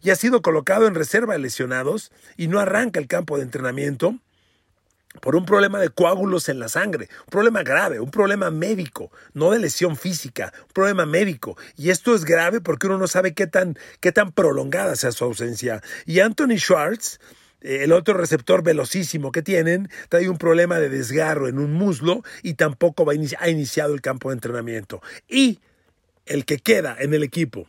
y 0.02 0.10
ha 0.10 0.16
sido 0.16 0.42
colocado 0.42 0.86
en 0.86 0.94
reserva 0.94 1.34
de 1.34 1.40
lesionados 1.40 2.12
y 2.36 2.48
no 2.48 2.58
arranca 2.58 3.00
el 3.00 3.06
campo 3.06 3.36
de 3.36 3.42
entrenamiento 3.42 4.16
por 5.20 5.34
un 5.34 5.44
problema 5.44 5.80
de 5.80 5.88
coágulos 5.88 6.48
en 6.48 6.60
la 6.60 6.68
sangre, 6.68 7.08
un 7.26 7.30
problema 7.30 7.62
grave, 7.62 7.98
un 7.98 8.10
problema 8.10 8.50
médico, 8.50 9.10
no 9.34 9.50
de 9.50 9.58
lesión 9.58 9.96
física, 9.96 10.52
un 10.68 10.72
problema 10.72 11.04
médico. 11.04 11.56
Y 11.76 11.90
esto 11.90 12.14
es 12.14 12.24
grave 12.24 12.60
porque 12.60 12.86
uno 12.86 12.96
no 12.98 13.08
sabe 13.08 13.34
qué 13.34 13.46
tan, 13.46 13.76
qué 13.98 14.12
tan 14.12 14.30
prolongada 14.30 14.94
sea 14.94 15.10
su 15.10 15.24
ausencia. 15.24 15.82
Y 16.06 16.20
Anthony 16.20 16.58
Schwartz, 16.58 17.18
eh, 17.60 17.80
el 17.82 17.92
otro 17.92 18.14
receptor 18.14 18.62
velocísimo 18.62 19.32
que 19.32 19.42
tienen, 19.42 19.90
trae 20.08 20.28
un 20.28 20.38
problema 20.38 20.78
de 20.78 20.88
desgarro 20.88 21.48
en 21.48 21.58
un 21.58 21.72
muslo 21.72 22.22
y 22.44 22.54
tampoco 22.54 23.04
ha 23.10 23.48
iniciado 23.48 23.94
el 23.94 24.00
campo 24.00 24.30
de 24.30 24.34
entrenamiento. 24.34 25.02
Y 25.28 25.58
el 26.24 26.44
que 26.44 26.58
queda 26.58 26.96
en 26.98 27.14
el 27.14 27.24
equipo, 27.24 27.66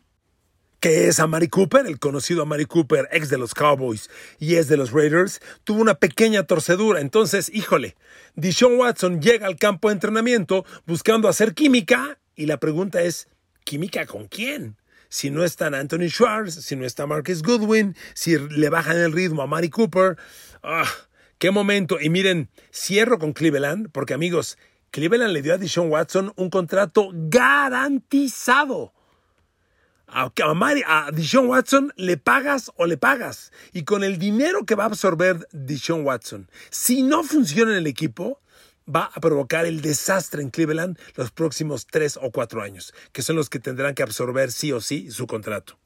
que 0.82 1.08
es 1.08 1.20
Amari 1.20 1.48
Cooper, 1.48 1.86
el 1.86 2.00
conocido 2.00 2.42
Amari 2.42 2.66
Cooper, 2.66 3.08
ex 3.12 3.30
de 3.30 3.38
los 3.38 3.54
Cowboys 3.54 4.10
y 4.40 4.56
es 4.56 4.68
de 4.68 4.78
los 4.78 4.92
Raiders, 4.92 5.40
tuvo 5.64 5.80
una 5.80 5.94
pequeña 5.94 6.44
torcedura. 6.44 7.00
Entonces, 7.00 7.52
híjole, 7.54 7.96
Dishon 8.36 8.78
Watson 8.78 9.22
llega 9.22 9.46
al 9.46 9.58
campo 9.58 9.90
de 9.90 9.94
entrenamiento 9.94 10.66
buscando 10.88 11.30
hacer 11.30 11.54
química 11.54 12.18
y 12.36 12.48
la 12.48 12.58
pregunta 12.58 13.04
es, 13.04 13.28
¿química 13.64 14.08
con 14.08 14.28
quién? 14.28 14.76
Si 15.08 15.30
no 15.30 15.44
está 15.44 15.68
Anthony 15.68 16.10
Schwartz, 16.10 16.56
si 16.56 16.76
no 16.76 16.84
está 16.84 17.06
Marcus 17.06 17.44
Goodwin, 17.44 17.96
si 18.16 18.40
le 18.40 18.70
bajan 18.70 18.98
el 18.98 19.12
ritmo 19.12 19.42
a 19.42 19.46
Amari 19.46 19.70
Cooper. 19.70 20.18
¡Ah! 20.64 20.90
¡Qué 21.38 21.52
momento! 21.52 22.02
Y 22.02 22.10
miren, 22.10 22.50
cierro 22.74 23.20
con 23.20 23.34
Cleveland, 23.34 23.90
porque 23.92 24.16
amigos, 24.16 24.58
Cleveland 24.90 25.34
le 25.34 25.44
dio 25.44 25.54
a 25.54 25.58
Dishon 25.60 25.92
Watson 25.92 26.34
un 26.38 26.50
contrato 26.50 27.12
garantizado 27.14 28.94
a, 30.14 30.32
a 30.88 31.12
Dishon 31.12 31.48
Watson 31.48 31.94
le 31.96 32.18
pagas 32.18 32.72
o 32.76 32.86
le 32.86 32.98
pagas. 32.98 33.52
Y 33.74 33.84
con 33.84 34.04
el 34.04 34.18
dinero 34.18 34.66
que 34.66 34.76
va 34.76 34.84
a 34.84 34.88
absorber 34.88 35.48
Dishon 35.52 36.06
Watson, 36.06 36.50
si 36.70 37.04
no 37.04 37.24
funciona 37.24 37.72
en 37.72 37.78
el 37.80 37.88
equipo, 37.88 38.40
va 38.94 39.12
a 39.14 39.20
provocar 39.20 39.66
el 39.66 39.82
desastre 39.82 40.42
en 40.42 40.50
Cleveland 40.50 40.98
los 41.16 41.32
próximos 41.32 41.88
tres 41.88 42.18
o 42.22 42.32
cuatro 42.32 42.62
años, 42.62 42.94
que 43.12 43.22
son 43.22 43.36
los 43.36 43.50
que 43.50 43.60
tendrán 43.60 43.96
que 43.96 44.04
absorber 44.04 44.52
sí 44.52 44.72
o 44.72 44.82
sí 44.82 45.12
su 45.12 45.28
contrato. 45.28 45.81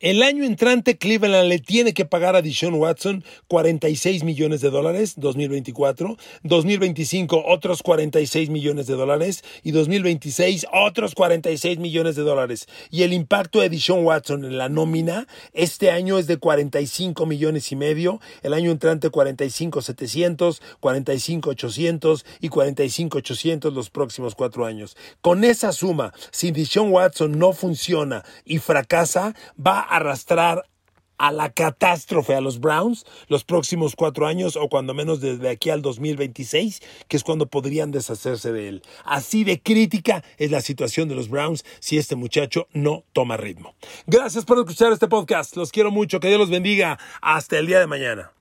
El 0.00 0.22
año 0.22 0.44
entrante 0.44 0.96
Cleveland 0.96 1.48
le 1.48 1.58
tiene 1.58 1.92
que 1.92 2.04
pagar 2.04 2.36
a 2.36 2.40
Dishon 2.40 2.74
Watson 2.74 3.24
46 3.48 4.22
millones 4.22 4.60
de 4.60 4.70
dólares, 4.70 5.14
2024, 5.16 6.16
2025 6.44 7.42
otros 7.44 7.82
46 7.82 8.48
millones 8.48 8.86
de 8.86 8.94
dólares 8.94 9.42
y 9.64 9.72
2026 9.72 10.66
otros 10.72 11.16
46 11.16 11.78
millones 11.80 12.14
de 12.14 12.22
dólares. 12.22 12.68
Y 12.92 13.02
el 13.02 13.12
impacto 13.12 13.58
de 13.58 13.70
Dishon 13.70 14.04
Watson 14.04 14.44
en 14.44 14.56
la 14.56 14.68
nómina 14.68 15.26
este 15.52 15.90
año 15.90 16.16
es 16.18 16.28
de 16.28 16.36
45 16.36 17.26
millones 17.26 17.72
y 17.72 17.74
medio, 17.74 18.20
el 18.44 18.54
año 18.54 18.70
entrante 18.70 19.10
45 19.10 19.82
700, 19.82 20.62
45 20.78 21.50
800 21.50 22.24
y 22.38 22.48
45 22.50 23.18
800 23.18 23.74
los 23.74 23.90
próximos 23.90 24.36
cuatro 24.36 24.64
años. 24.64 24.96
Con 25.22 25.42
esa 25.42 25.72
suma, 25.72 26.12
si 26.30 26.52
Dishon 26.52 26.92
Watson 26.92 27.36
no 27.36 27.52
funciona 27.52 28.24
y 28.44 28.58
fracasa, 28.58 29.34
va 29.58 29.87
arrastrar 29.88 30.64
a 31.18 31.32
la 31.32 31.50
catástrofe 31.50 32.34
a 32.34 32.40
los 32.40 32.60
Browns 32.60 33.04
los 33.26 33.44
próximos 33.44 33.94
cuatro 33.96 34.26
años 34.26 34.56
o 34.56 34.68
cuando 34.68 34.94
menos 34.94 35.20
desde 35.20 35.50
aquí 35.50 35.70
al 35.70 35.82
2026, 35.82 36.80
que 37.08 37.16
es 37.16 37.24
cuando 37.24 37.46
podrían 37.46 37.90
deshacerse 37.90 38.52
de 38.52 38.68
él. 38.68 38.82
Así 39.04 39.44
de 39.44 39.60
crítica 39.60 40.22
es 40.38 40.50
la 40.50 40.60
situación 40.60 41.08
de 41.08 41.16
los 41.16 41.28
Browns 41.28 41.64
si 41.80 41.98
este 41.98 42.16
muchacho 42.16 42.68
no 42.72 43.04
toma 43.12 43.36
ritmo. 43.36 43.74
Gracias 44.06 44.44
por 44.44 44.58
escuchar 44.58 44.92
este 44.92 45.08
podcast. 45.08 45.56
Los 45.56 45.72
quiero 45.72 45.90
mucho. 45.90 46.20
Que 46.20 46.28
Dios 46.28 46.40
los 46.40 46.50
bendiga. 46.50 46.98
Hasta 47.20 47.58
el 47.58 47.66
día 47.66 47.80
de 47.80 47.86
mañana. 47.86 48.32